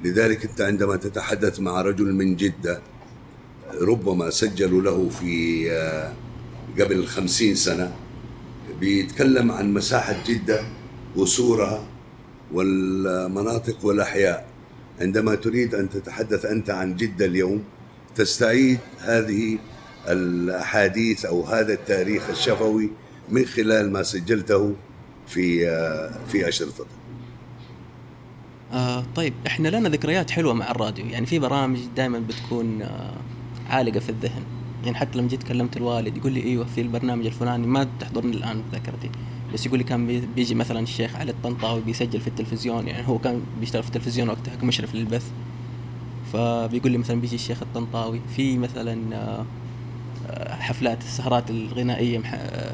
[0.03, 2.81] لذلك أنت عندما تتحدث مع رجل من جدة
[3.81, 6.13] ربما سجلوا له في آه،
[6.79, 7.91] قبل خمسين سنة
[8.79, 10.61] بيتكلم عن مساحة جدة
[11.15, 11.83] وسورها
[12.53, 14.47] والمناطق والأحياء
[15.01, 17.63] عندما تريد أن تتحدث أنت عن جدة اليوم
[18.15, 19.57] تستعيد هذه
[20.07, 22.89] الأحاديث أو هذا التاريخ الشفوي
[23.29, 24.75] من خلال ما سجلته
[25.27, 25.59] في
[26.27, 26.85] في اشرطتك.
[28.73, 33.13] آه طيب إحنا لنا ذكريات حلوة مع الراديو يعني في برامج دائما بتكون آه
[33.71, 34.43] عالقة في الذهن.
[34.85, 38.63] يعني حتى لما جيت كلمت الوالد يقول لي إيوه في البرنامج الفلاني ما تحضرني الآن
[38.71, 39.09] ذاكرتي.
[39.53, 43.41] بس يقول لي كان بيجي مثلا الشيخ علي الطنطاوي بيسجل في التلفزيون يعني هو كان
[43.59, 45.31] بيشتغل في التلفزيون وقتها كمشرف للبث.
[46.33, 49.45] فبيقول لي مثلا بيجي الشيخ الطنطاوي في مثلا آه،
[50.49, 52.21] حفلات السهرات الغنائية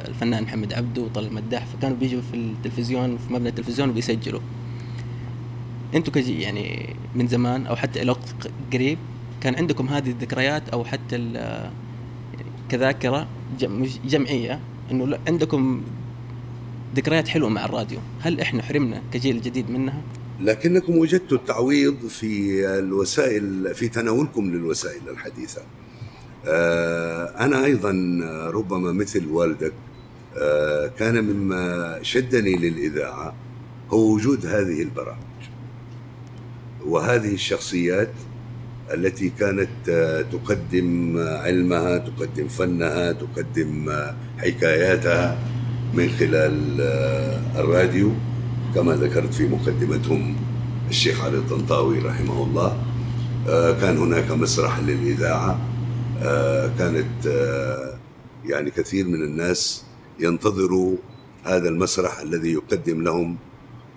[0.07, 4.41] الفنان محمد عبده وطل المداح فكانوا بيجوا في التلفزيون في مبنى التلفزيون وبيسجلوا.
[5.95, 8.97] أنتم كجي يعني من زمان أو حتى إلى وقت قريب
[9.41, 11.17] كان عندكم هذه الذكريات أو حتى
[12.69, 13.28] كذاكرة
[14.06, 14.60] جمعية
[14.91, 15.84] إنه عندكم
[16.95, 18.00] ذكريات حلوة مع الراديو.
[18.21, 20.02] هل إحنا حرمنا كجيل جديد منها؟
[20.39, 25.62] لكنكم وجدتوا التعويض في الوسائل في تناولكم للوسائل الحديثة.
[26.45, 27.91] آه، أنا أيضا
[28.54, 29.73] ربما مثل والدك
[30.38, 33.36] آه، كان مما شدني للإذاعة
[33.89, 35.17] هو وجود هذه البرامج.
[36.86, 38.12] وهذه الشخصيات
[38.93, 43.91] التي كانت آه، تقدم علمها تقدم فنها تقدم
[44.38, 45.39] حكاياتها
[45.93, 46.82] من خلال
[47.56, 48.12] الراديو
[48.76, 50.36] كما ذكرت في مقدمتهم
[50.89, 52.84] الشيخ علي الطنطاوي رحمه الله.
[53.82, 55.60] كان هناك مسرح للإذاعة.
[56.78, 57.26] كانت
[58.45, 59.84] يعني كثير من الناس
[60.19, 60.95] ينتظروا
[61.43, 63.38] هذا المسرح الذي يقدم لهم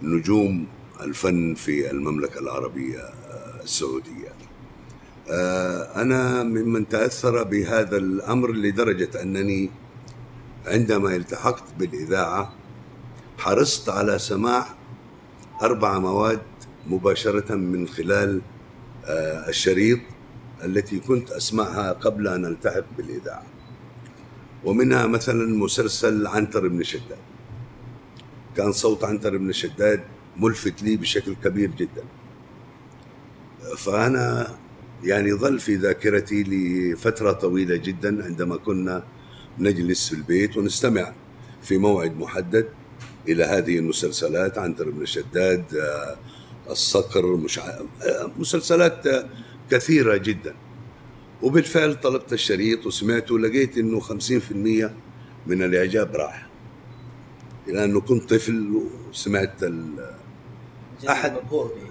[0.03, 0.67] نجوم
[1.01, 3.01] الفن في المملكة العربية
[3.65, 4.50] السعودية.
[5.97, 9.71] أنا ممن تأثر بهذا الأمر لدرجة أنني
[10.67, 12.53] عندما التحقت بالإذاعة
[13.39, 14.67] حرصت على سماع
[15.63, 16.43] أربع مواد
[16.87, 18.41] مباشرة من خلال
[19.49, 20.01] الشريط
[20.65, 23.47] التي كنت أسمعها قبل أن ألتحق بالإذاعة
[24.65, 27.19] ومنها مثلا مسلسل عنتر بن شداد.
[28.57, 30.05] كان صوت عنتر بن شداد
[30.37, 32.05] ملفت لي بشكل كبير جدا.
[33.77, 34.57] فأنا
[35.05, 39.03] يعني ظل في ذاكرتي لفترة طويلة جدا عندما كنا
[39.59, 41.13] نجلس في البيت ونستمع
[41.63, 42.69] في موعد محدد
[43.29, 46.17] إلى هذه المسلسلات عنتر بن شداد آه،
[46.71, 47.87] الصقر مش آه،
[48.39, 49.05] مسلسلات
[49.71, 50.55] كثيرة جدا.
[51.43, 54.91] وبالفعل طلبت الشريط وسمعته لقيت إنه 50%
[55.47, 56.49] من الإعجاب راح.
[57.67, 60.11] لأنه كنت طفل وسمعت ال
[61.09, 61.37] أحد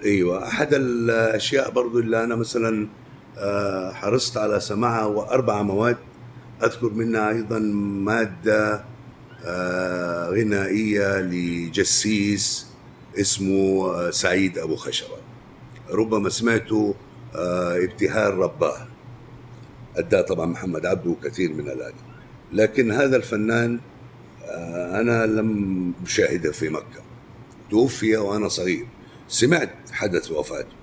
[0.05, 2.98] أيوه أحد الأشياء برضو اللي أنا مثلا آه،
[3.93, 5.97] حرصت على سماعها وأربع مواد.
[6.63, 8.83] أذكر منها أيضا مادة
[9.45, 12.67] آه، غنائية لجسيس
[13.19, 15.17] اسمه آه، سعيد أبو خشبه
[15.91, 16.95] ربما سمعته
[17.35, 18.87] آه، ابتهال رباه.
[19.97, 21.93] أداة طبعا محمد عبده وكثير من الآلي
[22.53, 23.79] لكن هذا الفنان
[24.45, 27.01] آه، أنا لم أشاهده في مكة.
[27.69, 28.87] توفي وأنا صغير.
[29.27, 30.78] سمعت حدث وفاته.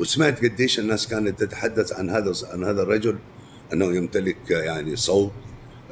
[0.00, 3.18] وسمعت قديش الناس كانت تتحدث عن هذا عن هذا الرجل
[3.72, 5.32] أنه يمتلك يعني صوت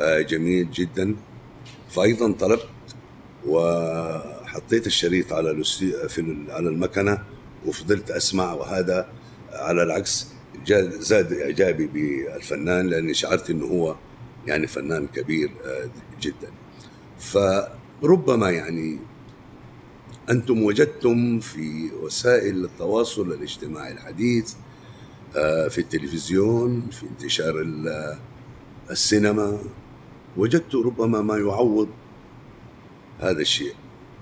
[0.01, 1.16] آه، جميل جدا.
[1.90, 2.68] فايضا طلبت
[3.47, 5.64] وحطيت الشريط على
[6.09, 7.18] في على المكنة
[7.66, 9.09] وفضلت أسمع وهذا
[9.53, 10.27] على العكس
[10.99, 13.97] زاد إعجابي بالفنان لأني شعرت إنه هو
[14.47, 15.90] يعني فنان كبير آه،
[16.21, 16.51] جدا.
[17.18, 18.99] فربما يعني
[20.30, 24.54] أنتم وجدتم في وسائل التواصل الاجتماعي الحديث
[25.36, 27.66] آه، في التلفزيون في انتشار
[28.90, 29.58] السينما.
[30.36, 31.88] وجدت ربما ما يعوض
[33.20, 33.74] هذا الشيء.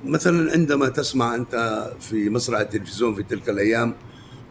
[0.05, 3.95] مثلا عندما تسمع أنت في مسرح التلفزيون في تلك الأيام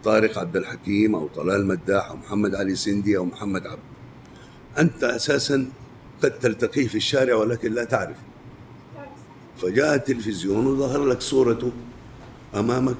[0.04, 3.82] طارق عبد الحكيم أو طلال مداح أو محمد علي سندي أو محمد عبد
[4.78, 5.68] أنت أساسا
[6.24, 8.18] قد تلتقيه في الشارع ولكن لا تعرف
[9.62, 11.72] فجاء التلفزيون وظهر لك صورته
[12.56, 12.98] أمامك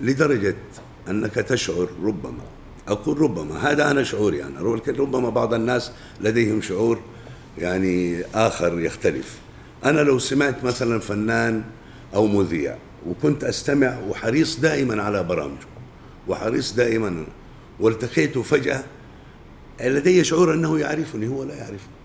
[0.00, 0.56] لدرجة
[1.08, 2.44] أنك تشعر ربما.
[2.88, 4.60] أقول ربما هذا أنا شعوري أنا.
[4.88, 7.00] ربما بعض الناس لديهم شعور
[7.58, 9.38] يعني آخر يختلف.
[9.84, 11.62] أنا لو سمعت مثلا فنان
[12.14, 15.66] أو مذيع وكنت أستمع وحريص دائما على برامجه
[16.28, 17.26] وحريص دائما
[17.80, 18.84] والتقيته فجأة
[19.80, 21.99] لدي شعور أنه يعرفني هو لا يعرفني.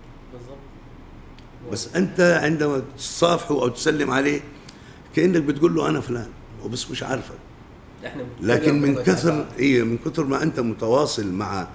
[1.72, 4.40] بس انت عندما تصافحه أو تسلم عليه
[5.16, 6.28] كأنك بتقول له أنا فلان
[6.64, 7.34] وبس مش عارفك.
[8.42, 11.68] لكن من كثر اي من كثر ما انت متواصل مع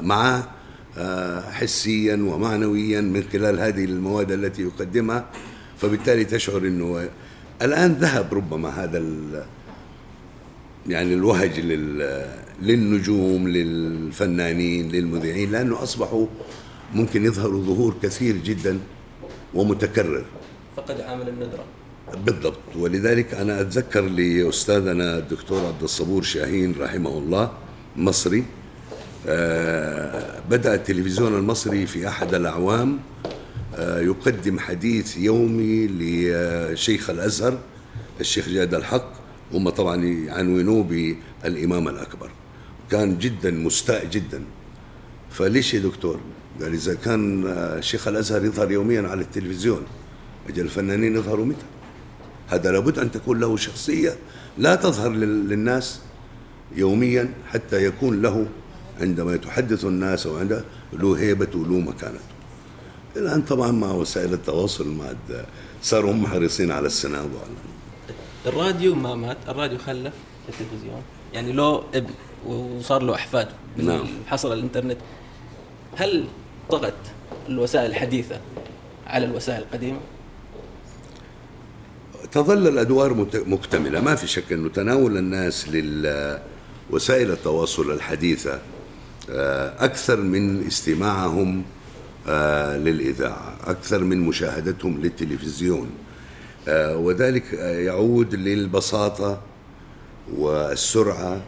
[0.00, 0.48] معه
[0.98, 5.26] آه، حسيا ومعنويا من خلال هذه المواد التي يقدمها
[5.78, 7.08] فبالتالي تشعر إنه
[7.62, 9.44] الآن ذهب ربما هذا ال
[10.86, 12.26] يعني الوهج لل
[12.62, 16.26] للنجوم للفنانين للمذيعين لأنه أصبحوا
[16.94, 18.78] ممكن يظهروا ظهور كثير جدا
[19.54, 20.24] ومتكرر.
[20.76, 21.64] فقد عامل الندرة.
[22.24, 22.58] بالضبط.
[22.76, 27.52] ولذلك أنا أتذكر لأستاذنا الدكتور عبد الصبور شاهين رحمه الله
[27.96, 28.44] مصري.
[29.28, 32.98] آه، بدأ التلفزيون المصري في أحد الأعوام
[33.76, 37.58] آه، يقدم حديث يومي لشيخ الأزهر
[38.20, 39.12] الشيخ جاد الحق
[39.52, 42.30] هم طبعا يعنونوه بالإمام الأكبر.
[42.90, 44.44] كان جدا مستاء جدا.
[45.30, 46.20] فليش يا دكتور؟
[46.62, 47.44] قال إذا كان
[47.80, 49.82] شيخ الأزهر يظهر يوميا على التلفزيون
[50.48, 51.64] أجل الفنانين يظهروا متى؟
[52.48, 54.16] هذا لابد أن تكون له شخصية
[54.58, 56.00] لا تظهر لل- للناس
[56.76, 58.46] يوميا حتى يكون له
[59.00, 62.24] عندما يتحدث الناس أو عنده له هيبة وله مكانته.
[63.16, 65.04] الآن طبعا مع وسائل التواصل مع
[65.82, 67.50] صاروا هم حريصين على السناب وعلى
[68.46, 70.12] الراديو ما مات الراديو خلف
[70.48, 71.02] التلفزيون
[71.34, 72.10] يعني له ابن
[72.46, 74.06] وصار له أحفاد نعم.
[74.26, 74.96] حصل الإنترنت
[75.96, 76.24] هل
[76.70, 76.94] طغت
[77.48, 78.40] الوسائل الحديثة
[79.06, 80.00] على الوسائل القديمة؟
[82.32, 84.00] تظل الأدوار مكتملة.
[84.00, 88.60] ما في شك أنه تناول الناس لوسائل التواصل الحديثة
[89.30, 91.62] آه، أكثر من استماعهم
[92.28, 95.90] آه، للإذاعة أكثر من مشاهدتهم للتلفزيون.
[96.68, 99.40] آه، وذلك يعود للبساطة
[100.36, 101.42] والسرعة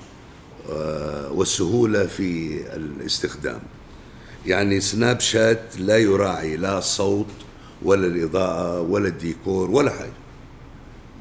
[1.31, 3.61] والسهولة في الاستخدام.
[4.47, 7.27] يعني سناب شات لا يراعي لا الصوت
[7.83, 10.13] ولا الإضاءة ولا الديكور ولا حاجة.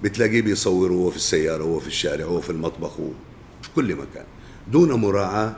[0.03, 4.25] بتلاقيه بيصور وهو في السيارة وهو في الشارع وهو في المطبخ وفي كل مكان.
[4.71, 5.55] دون مراعاة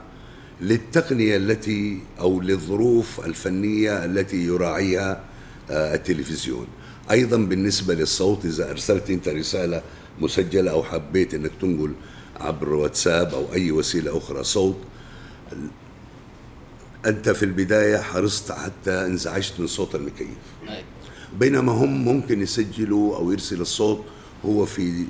[0.61, 5.23] للتقنية التي أو للظروف الفنية التي يراعيها
[5.71, 6.67] آه، التلفزيون.
[7.11, 9.81] أيضا بالنسبة للصوت إذا أرسلت أنت رسالة
[10.21, 11.91] مسجلة أو حبيت أنك تنقل
[12.39, 14.77] عبر واتساب أو أي وسيلة أخرى صوت
[17.05, 20.27] أنت في البداية حرصت حتى انزعجت من صوت المكيف.
[21.39, 24.03] بينما هم ممكن يسجلوا أو يرسل الصوت
[24.45, 25.05] هو في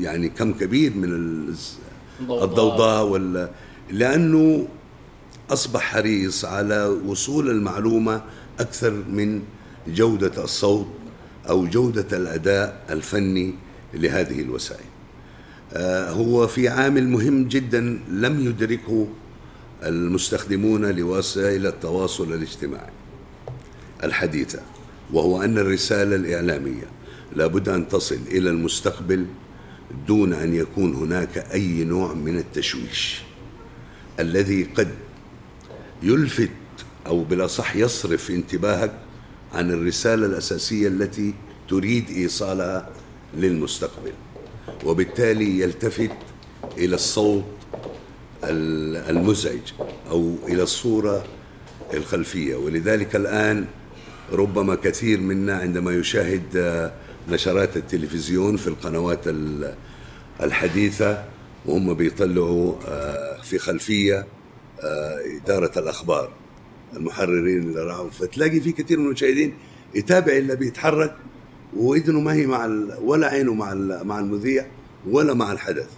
[0.00, 1.54] يعني كم كبير من ال-
[2.20, 2.44] الضوضاء.
[2.44, 3.50] الضوضاء ولا
[3.90, 4.68] لأنه
[5.50, 8.22] أصبح حريص على وصول المعلومة
[8.60, 9.42] أكثر من
[9.88, 10.86] جودة الصوت
[11.48, 13.54] أو جودة الأداء الفني
[13.94, 14.84] لهذه الوسائل.
[15.72, 19.08] آه، هو في عامل مهم جدا لم يدركه
[19.82, 22.90] المستخدمون لوسائل التواصل الاجتماعي.
[24.04, 24.60] الحديثة
[25.12, 26.84] وهو أن الرسالة الإعلامية
[27.36, 29.26] لابد أن تصل إلى المستقبل
[30.08, 33.22] دون أن يكون هناك أي نوع من التشويش
[34.20, 34.88] الذي قد
[36.02, 36.50] يلفت
[37.06, 38.92] أو بالأصح يصرف انتباهك
[39.52, 41.34] عن الرسالة الأساسية التي
[41.68, 42.88] تريد إيصالها
[43.36, 44.12] للمستقبل
[44.84, 46.10] وبالتالي يلتفت
[46.78, 47.61] إلى الصوت ال-
[48.44, 49.72] المزعج
[50.10, 51.24] أو إلى الصورة
[51.94, 52.56] الخلفية.
[52.56, 53.64] ولذلك الآن
[54.32, 56.92] ربما كثير منا عندما يشاهد آه،
[57.28, 59.74] نشرات التلفزيون في القنوات ال-
[60.42, 61.24] الحديثة
[61.66, 64.26] وهم بيطلعوا آه، في خلفية
[64.80, 66.32] آه، إدارة الأخبار
[66.96, 68.10] المحررين اللي راحوا.
[68.10, 69.54] فتلاقي في كثير من المشاهدين
[69.94, 71.14] يتابع اللي بيتحرك
[71.76, 72.66] وإذنه ما هي مع
[73.02, 73.74] ولا عينه مع
[74.04, 74.66] مع المذيع
[75.10, 75.88] ولا مع الحدث.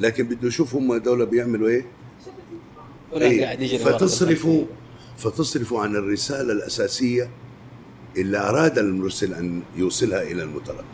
[0.00, 1.86] لكن بده يشوف هم دول بيعملوا إيه؟
[3.26, 3.40] إيه،
[3.84, 4.64] ورا فتصرفوا
[5.18, 7.30] فتصرفوا عن الرسالة الأساسية
[8.16, 10.84] اللي أراد المرسل أن يوصلها إلى المتلقي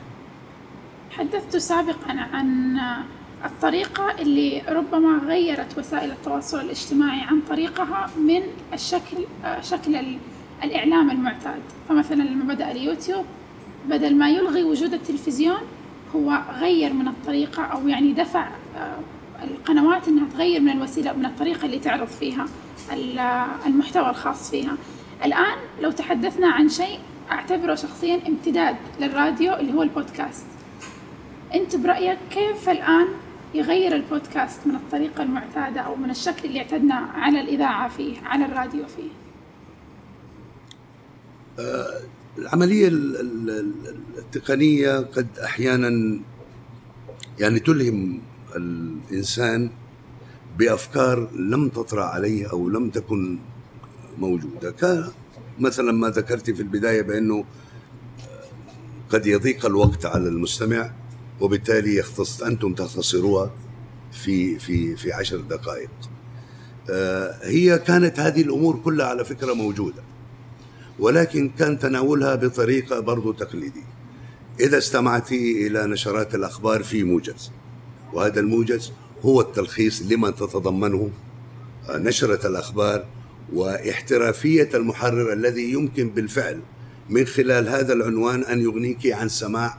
[1.10, 2.76] تحدثت سابقا عن
[3.44, 9.16] الطريقة اللي ربما غيرت وسائل التواصل الاجتماعي عن طريقها من الشكل
[9.62, 10.18] شكل ال-
[10.64, 11.60] الإعلام المعتاد.
[11.88, 13.24] فمثلا لما بدأ اليوتيوب
[13.90, 15.58] بدل ما يلغي وجود التلفزيون
[16.16, 18.48] هو غير من الطريقة أو يعني دفع
[19.42, 22.46] القنوات إنها تغير من الوسيلة من الطريقة اللي تعرض فيها
[22.92, 23.18] ال-
[23.66, 24.76] المحتوى الخاص فيها.
[25.24, 26.98] الآن لو تحدثنا عن شيء
[27.30, 30.46] أعتبره شخصيا امتداد للراديو اللي هو البودكاست.
[31.54, 33.06] أنت برأيك كيف الآن
[33.54, 38.82] يغير البودكاست من الطريقة المعتادة أو من الشكل اللي اعتدنا على الإذاعة فيه على الراديو
[38.86, 39.08] فيه؟
[42.38, 46.18] العملية ال- ال- ال- التقنية قد أحيانا
[47.40, 48.20] يعني تلهم
[48.56, 49.70] الإنسان
[50.58, 53.38] بأفكار لم تطرأ عليه أو لم تكن
[54.18, 54.70] موجودة.
[54.70, 55.10] كان
[55.58, 57.44] مثلا ما ذكرت في البداية بأنه
[59.10, 60.90] قد يضيق الوقت على المستمع
[61.40, 63.50] وبالتالي يختص أنتم تختصروها
[64.12, 65.90] في في في عشر دقائق.
[66.90, 70.02] آه، هي كانت هذه الأمور كلها على فكرة موجودة
[70.98, 73.88] ولكن كان تناولها بطريقة برضو تقليدية.
[74.60, 77.50] إذا استمعت إلى نشرات الأخبار في موجز.
[78.12, 78.92] وهذا الموجز
[79.22, 81.10] هو التلخيص لما تتضمنه
[81.90, 83.04] نشرة الأخبار
[83.52, 86.60] واحترافية المحرر الذي يمكن بالفعل
[87.10, 89.78] من خلال هذا العنوان أن يغنيك عن سماع.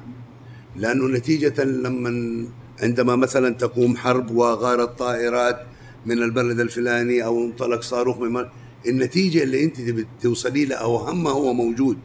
[0.75, 2.45] لأنه نتيجة لما
[2.81, 5.59] عندما مثلا تقوم حرب وغارت طائرات
[6.05, 8.45] من البلد الفلاني أو انطلق صاروخ من
[8.87, 9.77] النتيجة اللي أنت
[10.21, 11.97] توصلي لها أو هم هو موجود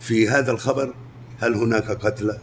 [0.00, 0.94] في هذا الخبر
[1.38, 2.38] هل هناك قتلى؟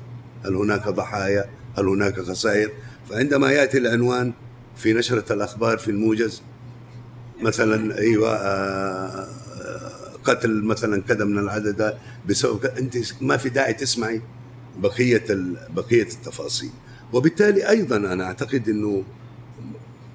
[0.45, 2.71] هل هناك ضحايا؟ هل هناك خسائر؟
[3.12, 4.34] فعندما يأتي العنوان
[4.76, 6.41] في نشرة الأخبار في الموجز
[7.41, 9.28] مثلا أيوة آه،
[9.62, 11.97] آه، قتل مثلا كذا من العدد
[12.30, 14.22] بسبب أنت ما في داعي تسمعي
[14.78, 15.26] بقية
[15.70, 16.70] بقية التفاصيل.
[17.14, 19.03] وبالتالي أيضا أنا أعتقد أنه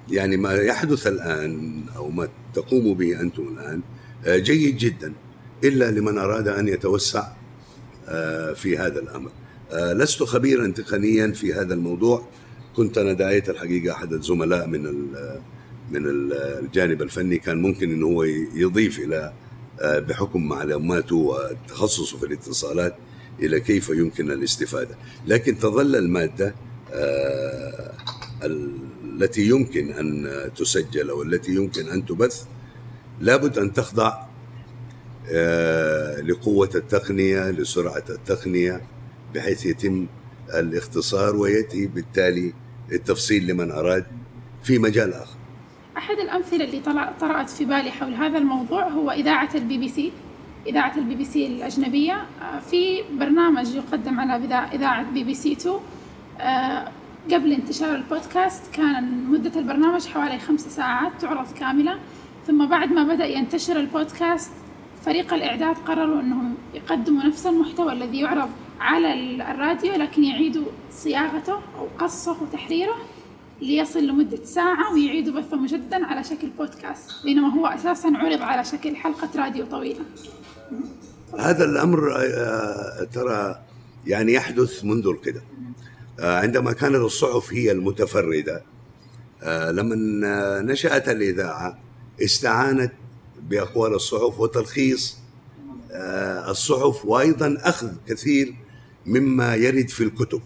[0.09, 3.81] يعني ما يحدث الآن أو ما تقوموا به أنتم الآن
[4.25, 5.13] آه، جيد جدا
[5.63, 7.27] إلا لمن أراد أن يتوسع
[8.55, 9.31] في هذا الأمر.
[9.71, 12.27] آه، لست خبيرا تقنيا في هذا الموضوع.
[12.77, 14.83] كنت أنا داعية الحقيقة أحد الزملاء من
[15.91, 17.37] من الجانب الفني.
[17.37, 18.23] كان ممكن أنه هو
[18.53, 19.33] يضيف إلى
[19.83, 22.95] بحكم معلوماته وتخصصه في الاتصالات
[23.39, 24.97] إلى كيف يمكن الاستفادة.
[25.27, 26.55] لكن تظل المادة
[28.43, 32.43] التي يمكن أن تسجل أو التي يمكن أن تبث
[33.19, 34.27] لابد أن تخضع
[35.31, 38.81] آه، لقوة التقنية لسرعة التقنية
[39.35, 40.07] بحيث يتم
[40.53, 42.53] الاختصار ويأتي بالتالي
[42.91, 44.05] التفصيل لمن أراد
[44.63, 45.35] في مجال آخر.
[45.97, 46.79] أحد الأمثلة اللي
[47.19, 50.11] طرأت في بالي حول هذا الموضوع هو إذاعة البي بي سي
[50.67, 52.13] إذاعة البي بي سي الأجنبية.
[52.13, 55.79] آه، في برنامج يقدم على إذاعة بي بي سي 2
[57.31, 61.99] قبل انتشار البودكاست كان مدة البرنامج حوالي خمس ساعات تعرض كاملة.
[62.47, 64.51] ثم بعد ما بدأ ينتشر البودكاست
[65.05, 68.49] فريق الإعداد قرروا أنهم يقدموا نفس المحتوى الذي يعرض
[68.79, 69.13] على
[69.51, 72.95] الراديو لكن يعيدوا صياغته أو قصه وتحريره
[73.61, 78.95] ليصل لمدة ساعة ويعيدوا بثه مجددا على شكل بودكاست بينما هو أساسا عرض على شكل
[78.95, 80.05] حلقة راديو طويلة.
[81.39, 83.61] هذا الأمر آه، ترى
[84.07, 85.41] يعني يحدث منذ القدم.
[86.19, 88.63] آه، عندما كانت الصحف هي المتفردة
[89.43, 89.95] آه، لما
[90.61, 91.79] نشأت الإذاعة
[92.21, 92.91] استعانت
[93.49, 95.17] بأقوال الصحف وتلخيص
[95.91, 98.55] آه، الصحف وأيضا أخذ كثير
[99.07, 100.41] مما يرد في الكتب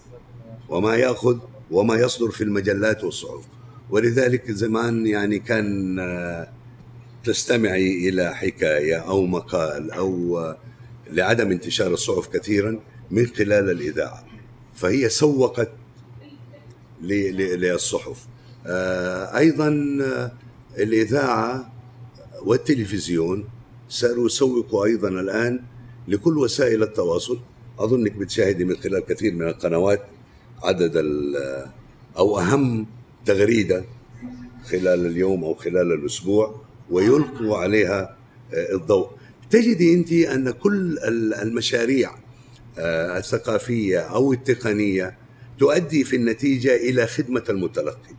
[0.70, 1.40] وما يأخذ
[1.72, 3.44] وما يصدر في المجلات والصحف.
[3.90, 5.98] ولذلك زمان يعني كان
[7.24, 10.40] تستمعي إلى حكاية أو مقال أو
[11.12, 12.80] لعدم انتشار الصحف كثيرا
[13.12, 14.26] من خلال الإذاعة.
[14.76, 15.72] فهي سوقت
[17.02, 18.28] للصحف.
[18.66, 20.32] آه، أيضا آه،
[20.78, 21.74] الإذاعة
[22.46, 23.48] والتلفزيون
[23.90, 25.60] صاروا يسوقوا أيضا الآن
[26.08, 27.40] لكل وسائل التواصل
[27.84, 30.02] أظنك بتشاهدي من خلال كثير من القنوات
[30.64, 31.74] عدد آه،
[32.18, 32.88] أو أهم
[33.26, 33.86] تغريدة
[34.66, 38.18] خلال اليوم أو خلال الأسبوع ويلقوا عليها
[38.54, 39.10] الضوء.
[39.50, 41.00] تجدي أنت أن كل
[41.42, 42.12] المشاريع
[42.80, 45.18] آه، الثقافية أو التقنية
[45.60, 48.16] تؤدي في النتيجة إلى خدمة المتلقي.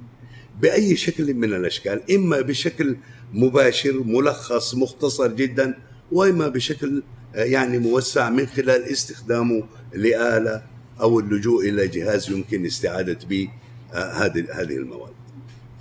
[0.60, 2.96] بأي شكل من الأشكال إما بشكل
[3.32, 5.74] مباشر ملخص مختصر جدا
[6.12, 7.02] وإما بشكل آه،
[7.35, 9.62] يعني موسع من خلال استخدامه
[9.93, 10.62] لآلة
[11.01, 13.49] أو اللجوء إلى جهاز يمكن استعادة به
[13.95, 15.12] آه، هذه هذه المواد.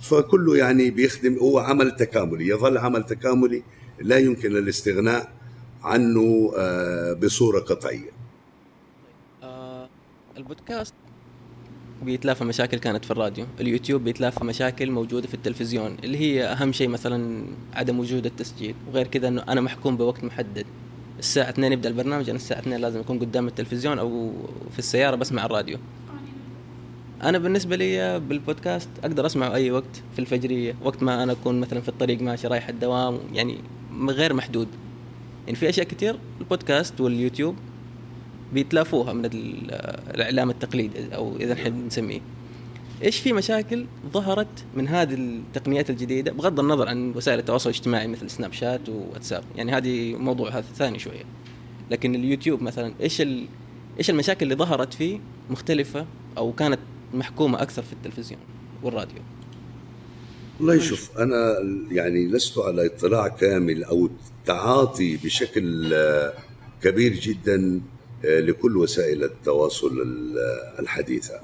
[0.00, 3.62] فكله يعني بيخدم هو عمل تكاملي يظل عمل تكاملي
[4.00, 5.32] لا يمكن الاستغناء
[5.82, 6.52] عنه
[7.22, 8.22] بصورة قطعية.
[10.36, 10.94] البودكاست
[12.02, 16.88] بيتلافى مشاكل كانت في الراديو اليوتيوب بيتلافى مشاكل موجودة في التلفزيون اللي هي أهم شيء
[16.88, 17.44] مثلا
[17.74, 20.66] عدم وجود التسجيل وغير كذا أنه أنا محكوم بوقت محدد
[21.22, 24.32] الساعة 2 يبدأ البرنامج أنا الساعة 2 لازم أكون قدام التلفزيون أو
[24.72, 25.78] في السيارة بسمع الراديو.
[27.22, 31.80] أنا بالنسبة لي بالبودكاست أقدر أسمعه أي وقت في الفجرية وقت ما أنا أكون مثلا
[31.80, 33.58] في الطريق ماشي رايح الدوام يعني
[34.08, 34.68] غير محدود.
[35.46, 37.56] يعني في أشياء كثير البودكاست واليوتيوب
[38.52, 39.30] بيتلافوها من
[40.14, 42.20] الإعلام التقليدي أو إذا نحب نسميه
[43.02, 48.30] إيش في مشاكل ظهرت من هذه التقنيات الجديدة؟ بغض النظر عن وسائل التواصل الاجتماعي مثل
[48.30, 51.24] سناب شات وواتساب يعني هذه موضوع هذا ثاني شوية.
[51.90, 53.46] لكن اليوتيوب مثلا إيش ال...
[53.98, 56.06] إيش المشاكل اللي ظهرت فيه مختلفة
[56.38, 56.78] أو كانت
[57.14, 58.40] محكومة أكثر في التلفزيون
[58.82, 59.18] والراديو؟
[60.60, 61.54] والله شوف أنا
[61.90, 64.10] يعني لست على اطلاع كامل أو
[64.46, 66.32] تعاطي بشكل آه،
[66.82, 67.80] كبير جدا
[68.24, 70.02] آه، لكل وسائل التواصل
[70.78, 71.40] الحديثة.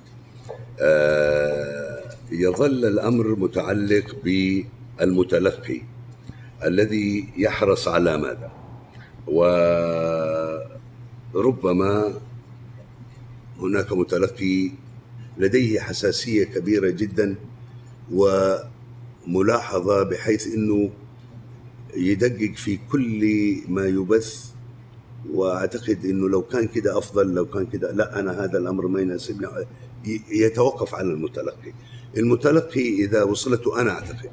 [2.31, 5.81] يظل الأمر متعلق بالمتلقي
[6.65, 8.51] الذي يحرص على ماذا؟
[11.35, 12.21] وربما
[13.59, 14.71] هناك متلقي
[15.39, 17.35] لديه حساسية كبيرة جدا
[18.13, 20.91] وملاحظة بحيث إنه
[21.97, 23.23] يدقق في كل
[23.69, 24.45] ما يبث
[25.31, 29.49] وأعتقد إنه لو كان كده أفضل لو كان كده لا أنا هذا الأمر ما يناسبني.
[30.31, 31.73] يتوقف على المتلقي.
[32.17, 34.31] المتلقي إذا وصلته أنا أعتقد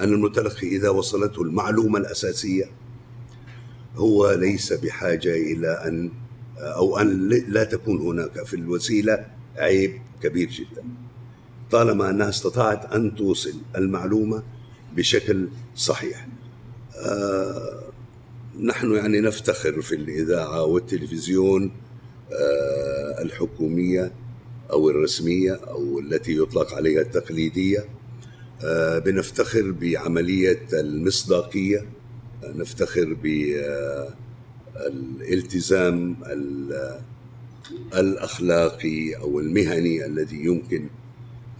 [0.00, 2.64] أن المتلقي إذا وصلته المعلومة الأساسية
[3.96, 6.10] هو ليس بحاجة إلى أن
[6.58, 10.84] أو أن لا تكون هناك في الوسيلة عيب كبير جدا.
[11.70, 14.42] طالما أنها استطاعت أن توصل المعلومة
[14.96, 16.28] بشكل صحيح.
[16.96, 17.82] آه
[18.62, 21.70] نحن يعني نفتخر في الاذاعه والتلفزيون
[22.32, 24.12] آه الحكومية
[24.70, 27.84] أو الرسمية أو التي يطلق عليها التقليدية.
[28.64, 31.86] آه بنفتخر بعملية المصداقية.
[32.44, 33.16] نفتخر
[34.74, 36.16] بالالتزام
[37.94, 40.88] الأخلاقي أو المهني الذي يمكن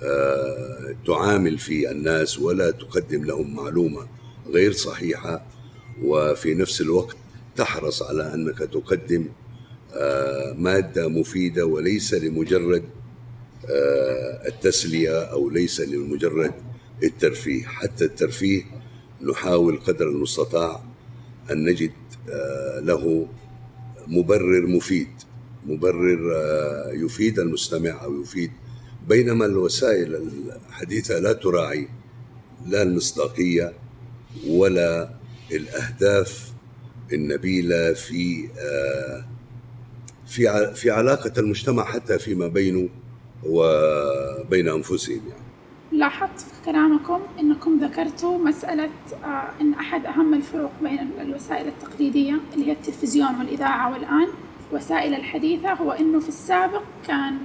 [0.03, 4.07] آه، تعامل فيه الناس ولا تقدم لهم معلومة
[4.49, 5.47] غير صحيحة.
[6.03, 7.17] وفي نفس الوقت
[7.57, 9.46] تحرص على أنك تقدم آه،
[10.59, 12.85] مادة مفيدة وليس لمجرد
[13.71, 16.53] آه، التسلية أو ليس لمجرد
[17.03, 17.65] الترفيه.
[17.65, 18.63] حتى الترفيه
[19.23, 20.85] نحاول قدر المستطاع
[21.51, 21.93] أن نجد
[22.83, 23.29] له
[24.07, 25.09] مبرر مفيد
[25.67, 28.51] مبرر آه، يفيد المستمع أو يفيد.
[29.09, 30.31] بينما الوسائل
[30.69, 31.89] الحديثة لا تراعي
[32.67, 33.73] لا المصداقية
[34.47, 35.11] ولا
[35.53, 36.53] الأهداف
[37.13, 39.36] النبيلة في آه،
[40.27, 42.89] في في علاقة المجتمع حتى فيما بينه
[43.47, 45.47] وبين أنفسهم يعني.
[45.93, 48.91] لاحظت في كلامكم إنكم ذكرتوا مسألة
[49.25, 54.29] آه، إن أحد أهم الفروق بين الوسائل التقليدية اللي هي التلفزيون والإذاعة والآن
[54.71, 57.39] الوسائل الحديثة هو إنه في السابق كان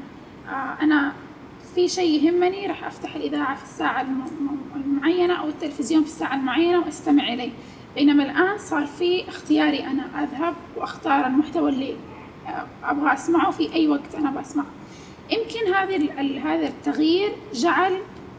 [0.49, 1.13] آه، أنا
[1.75, 4.05] في شيء يهمني راح أفتح الإذاعة في الساعة
[4.75, 7.51] المعينة أو التلفزيون في الساعة المعينة وأستمع إليه
[7.95, 11.95] بينما الآن صار في اختياري أنا أذهب وأختار المحتوى اللي
[12.83, 14.65] أبغى أسمعه في أي وقت أنا بسمعه.
[15.31, 17.93] يمكن هذا هذا التغيير جعل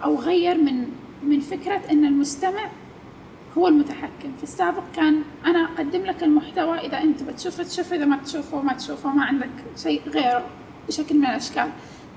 [0.04, 0.86] أو غير من
[1.22, 2.70] من فكرة أن المستمع
[3.58, 4.32] هو المتحكم.
[4.36, 8.72] في السابق كان أنا أقدم لك المحتوى إذا أنت بتشوفه تشوفه إذا ما تشوفه ما
[8.72, 10.46] تشوفه ما عندك شيء غيره
[10.88, 11.68] بشكل من الأشكال.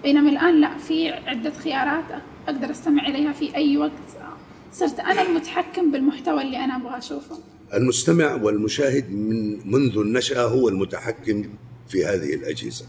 [0.04, 2.04] بينما الآن لا في عدة خيارات
[2.48, 3.92] أقدر أستمع إليها في أي وقت.
[4.72, 7.38] صرت أنا المتحكم بالمحتوى اللي أنا أبغى أشوفه.
[7.74, 11.44] المستمع والمشاهد من منذ النشأة هو المتحكم
[11.88, 12.86] في هذه الأجهزة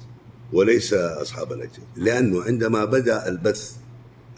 [0.53, 1.87] وليس أصحاب الأجهزة.
[1.97, 3.73] لأنه عندما بدأ البث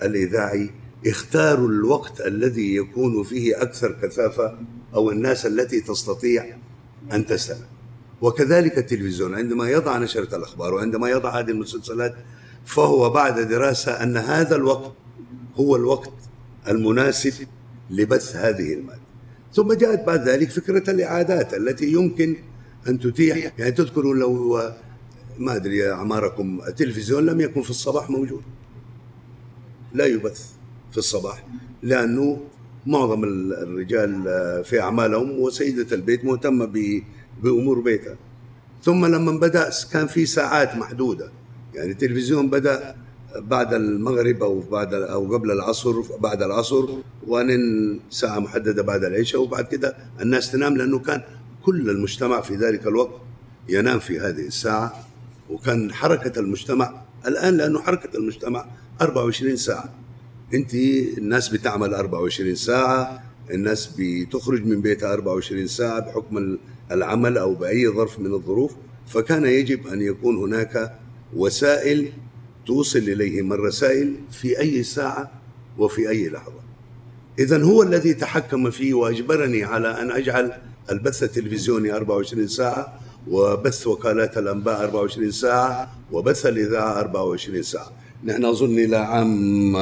[0.03, 0.71] الإذاعي
[1.07, 4.59] اختاروا الوقت الذي يكون فيه أكثر كثافة
[4.95, 6.57] أو الناس التي تستطيع
[7.13, 7.67] أن تستمع.
[8.21, 12.15] وكذلك التلفزيون عندما يضع نشرة الأخبار وعندما يضع هذه المسلسلات
[12.65, 14.93] فهو بعد دراسة أن هذا الوقت
[15.55, 16.13] هو الوقت
[16.69, 17.47] المناسب
[17.91, 19.01] لبث هذه المادة.
[19.55, 22.37] ثم جاءت بعد ذلك فكرة الإعادات التي يمكن
[22.89, 23.53] أن تتيح.
[23.59, 24.63] يعني تذكروا لو
[25.39, 28.43] ما أدري اعماركم التلفزيون لم يكن في الصباح موجود.
[29.95, 30.53] لا يبث
[30.93, 31.47] في الصباح
[31.83, 32.41] لأنه
[32.87, 34.23] معظم الرجال
[34.65, 36.73] في أعمالهم وسيدة البيت مهتمة
[37.43, 38.17] بأمور بيتها.
[38.83, 41.31] ثم لما بدأ كان في ساعات محدودة.
[41.75, 42.97] يعني التلفزيون بدأ
[43.37, 46.89] بعد المغرب أو بعد أو قبل العصر بعد العصر
[47.27, 51.23] وأن ساعة محددة بعد العشاء وبعد كده الناس تنام لأنه كان
[51.69, 53.21] كل المجتمع في ذلك الوقت
[53.69, 55.07] ينام في هذه الساعة
[55.51, 58.67] وكان حركة المجتمع الآن لأنه حركة المجتمع
[59.01, 59.95] 24 ساعة.
[60.55, 60.75] أنت
[61.19, 66.59] الناس بتعمل 24 ساعة الناس بتخرج من بيتها 24 ساعة بحكم
[66.91, 68.73] العمل أو بأي ظرف من الظروف.
[69.07, 70.99] فكان يجب أن يكون هناك
[71.37, 72.13] وسائل
[72.67, 75.31] توصل إليهم الرسائل في أي ساعة
[75.79, 76.61] وفي أي لحظة.
[77.39, 80.53] اذا هو الذي تحكم فيه وأجبرني على أن أجعل
[80.91, 87.91] البث التلفزيوني 24 ساعة وبث وكالات الأنباء 24 ساعة وبث الإذاعة 24 ساعة.
[88.25, 89.77] نحن أظن إلى عام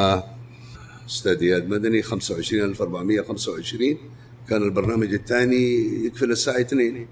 [1.08, 3.98] أستاذ مدني 25425
[4.48, 7.06] كان البرنامج الثاني يقفل الساعة 2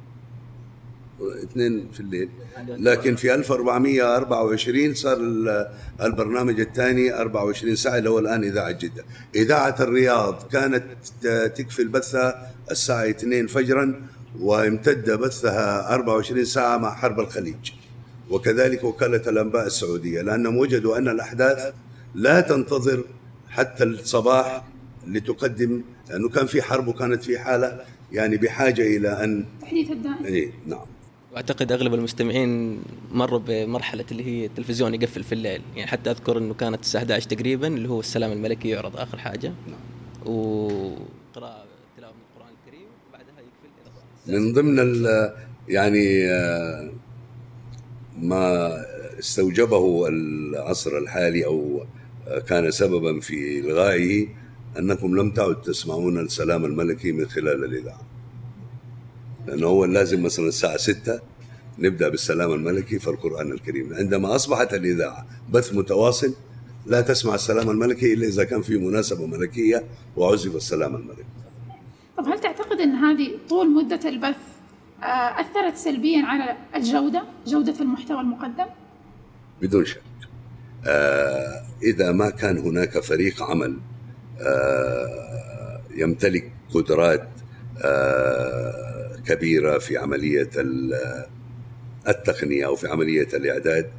[1.45, 2.29] اثنين في الليل.
[2.69, 5.69] لكن في 1424 صار ال-
[6.03, 9.05] البرنامج الثاني 24 ساعة اللي هو الآن إذاعة جدة.
[9.35, 10.85] إذاعة الرياض كانت
[11.57, 14.07] تكفي بثها الساعة 2 فجرا
[14.41, 17.71] وامتد بثها 24 ساعة مع حرب الخليج.
[18.31, 21.75] وكذلك وكالة الأنباء السعودية لأنهم وجدوا أن الأحداث
[22.15, 23.05] لا تنتظر
[23.51, 24.65] حتى الصباح
[25.07, 27.81] لتقدم لأنه كان في حرب وكانت في حالة
[28.13, 30.87] يعني بحاجة إلى أن تحديث الدائم إيه نعم.
[31.33, 35.63] وأعتقد أغلب المستمعين مروا بمرحلة اللي هي التلفزيون يقفل في الليل.
[35.77, 39.53] يعني حتى أذكر إنه كانت الساعة 11 تقريبا اللي هو السلام الملكي يعرض آخر حاجة.
[40.27, 41.65] وقراءه
[41.97, 44.97] تلاوه من القران الكريم وبعدها يقفل إلى الساعة من ضمن
[45.69, 46.27] يعني
[48.19, 48.73] ما
[49.19, 51.87] استوجبه العصر الحالي أو
[52.49, 54.29] كان سببا في إلغائه
[54.79, 58.01] أنكم لم تعد تسمعون السلام الملكي من خلال الإذاعة.
[59.47, 61.21] لأنه هو لازم مثلا الساعة 6
[61.79, 66.35] نبدأ بالسلام الملكي في القرآن الكريم، عندما أصبحت الإذاعة بث متواصل
[66.87, 69.85] لا تسمع السلام الملكي إلا إذا كان في مناسبة ملكية
[70.17, 71.25] وعزف السلام الملكي.
[72.19, 72.41] طب هل
[72.85, 74.37] أن هذه طول مدة البث
[75.03, 75.07] آه،
[75.41, 78.65] أثرت سلبيا على الجودة جودة المحتوى المقدم؟
[79.63, 80.03] بدون شك
[80.87, 83.77] آه إذا ما كان هناك فريق عمل
[84.41, 87.29] آه يمتلك قدرات
[87.85, 91.27] آه كبيرة في عملية ال-
[92.09, 93.91] التقنية أو في عملية الإعداد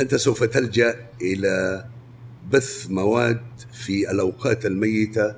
[0.00, 1.84] أنت سوف تلجأ إلى
[2.52, 3.40] بث مواد
[3.72, 5.34] في الأوقات الميتة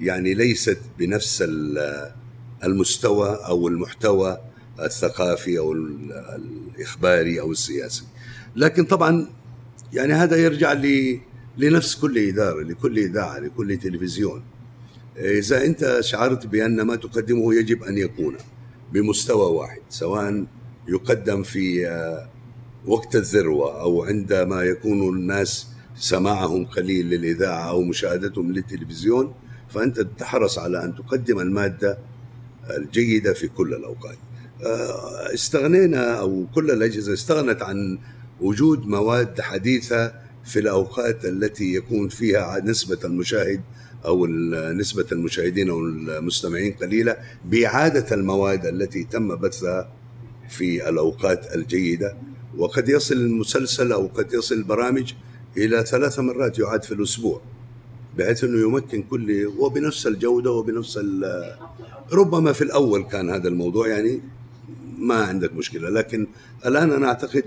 [0.00, 2.12] يعني ليست بنفس ال-
[2.64, 4.38] المستوى أو المحتوى
[4.82, 6.12] الثقافي أو ال-
[6.76, 8.04] الإخباري أو السياسي.
[8.56, 9.26] لكن طبعا
[9.92, 10.72] يعني هذا يرجع
[11.58, 14.42] لنفس كل إدارة لكل إذاعة لكل تلفزيون.
[15.16, 18.36] إذا أنت شعرت بأن ما تقدمه يجب أن يكون
[18.92, 20.44] بمستوى واحد سواء
[20.88, 22.28] يقدم في آه،
[22.86, 25.66] وقت الذروة أو عندما يكون الناس
[25.96, 29.34] سماعهم قليل للإذاعة أو مشاهدتهم للتلفزيون
[29.74, 31.98] فأنت تحرص على أن تقدم المادة
[32.70, 34.18] الجيدة في كل الأوقات.
[34.64, 37.98] آه، استغنينا أو كل الأجهزة استغنت عن
[38.40, 40.14] وجود مواد حديثة
[40.44, 43.60] في الأوقات التي يكون فيها نسبة المشاهد
[44.04, 44.26] أو
[44.72, 49.92] نسبة المشاهدين أو المستمعين قليلة بإعادة المواد التي تم بثها
[50.48, 52.16] في الأوقات الجيدة.
[52.56, 55.12] وقد يصل المسلسل أو قد يصل البرامج
[55.56, 57.40] إلى ثلاث مرات يعاد في الأسبوع.
[58.18, 61.00] بحيث أنه يمكن كل وبنفس الجودة وبنفس
[62.12, 64.20] ربما في الأول كان هذا الموضوع يعني
[64.98, 66.26] ما عندك مشكلة لكن
[66.66, 67.44] الآن أنا أعتقد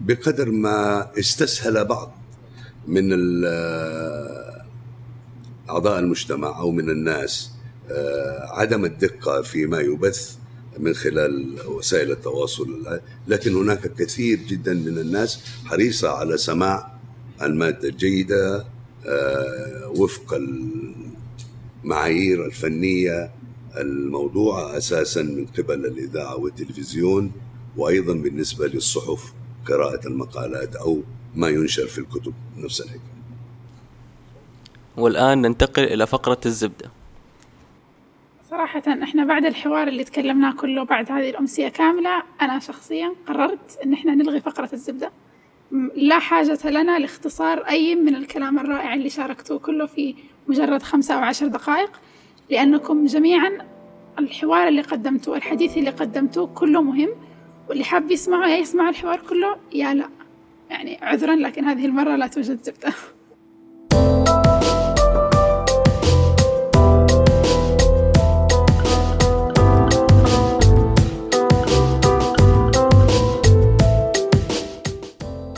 [0.00, 2.14] بقدر ما استسهل بعض
[2.88, 3.12] من
[5.70, 7.50] أعضاء المجتمع أو من الناس
[7.90, 10.36] آه، عدم الدقة فيما يبث
[10.78, 13.00] من خلال وسائل التواصل.
[13.28, 16.98] لكن هناك كثير جدا من الناس حريصة على سماع
[17.42, 18.64] المادة الجيدة آه،
[19.96, 20.34] وفق
[21.84, 23.30] المعايير الفنية
[23.76, 27.32] الموضوعة أساسا من قبل الإذاعة والتلفزيون
[27.76, 29.32] وأيضا بالنسبة للصحف
[29.66, 31.02] قراءة المقالات أو
[31.34, 33.14] ما ينشر في الكتب نفس الحكاية.
[34.96, 36.90] والآن ننتقل إلى فقرة الزبدة.
[38.50, 43.92] صراحة إحنا بعد الحوار اللي تكلمناه كله بعد هذه الأمسية كاملة أنا شخصيا قررت إن
[43.92, 45.10] إحنا نلغي فقرة الزبدة.
[45.96, 50.14] لا حاجة لنا لاختصار أي من الكلام الرائع اللي شاركتوه كله في
[50.48, 52.00] مجرد خمسة أو عشر دقائق
[52.50, 53.58] لأنكم جميعا
[54.18, 57.08] الحوار اللي قدمتوه الحديث اللي قدمتوه كله مهم
[57.68, 60.08] واللي حاب يسمعه يا يسمع الحوار كله يا لا.
[60.70, 62.92] يعني عذرا لكن هذه المرة لا توجد زبدة.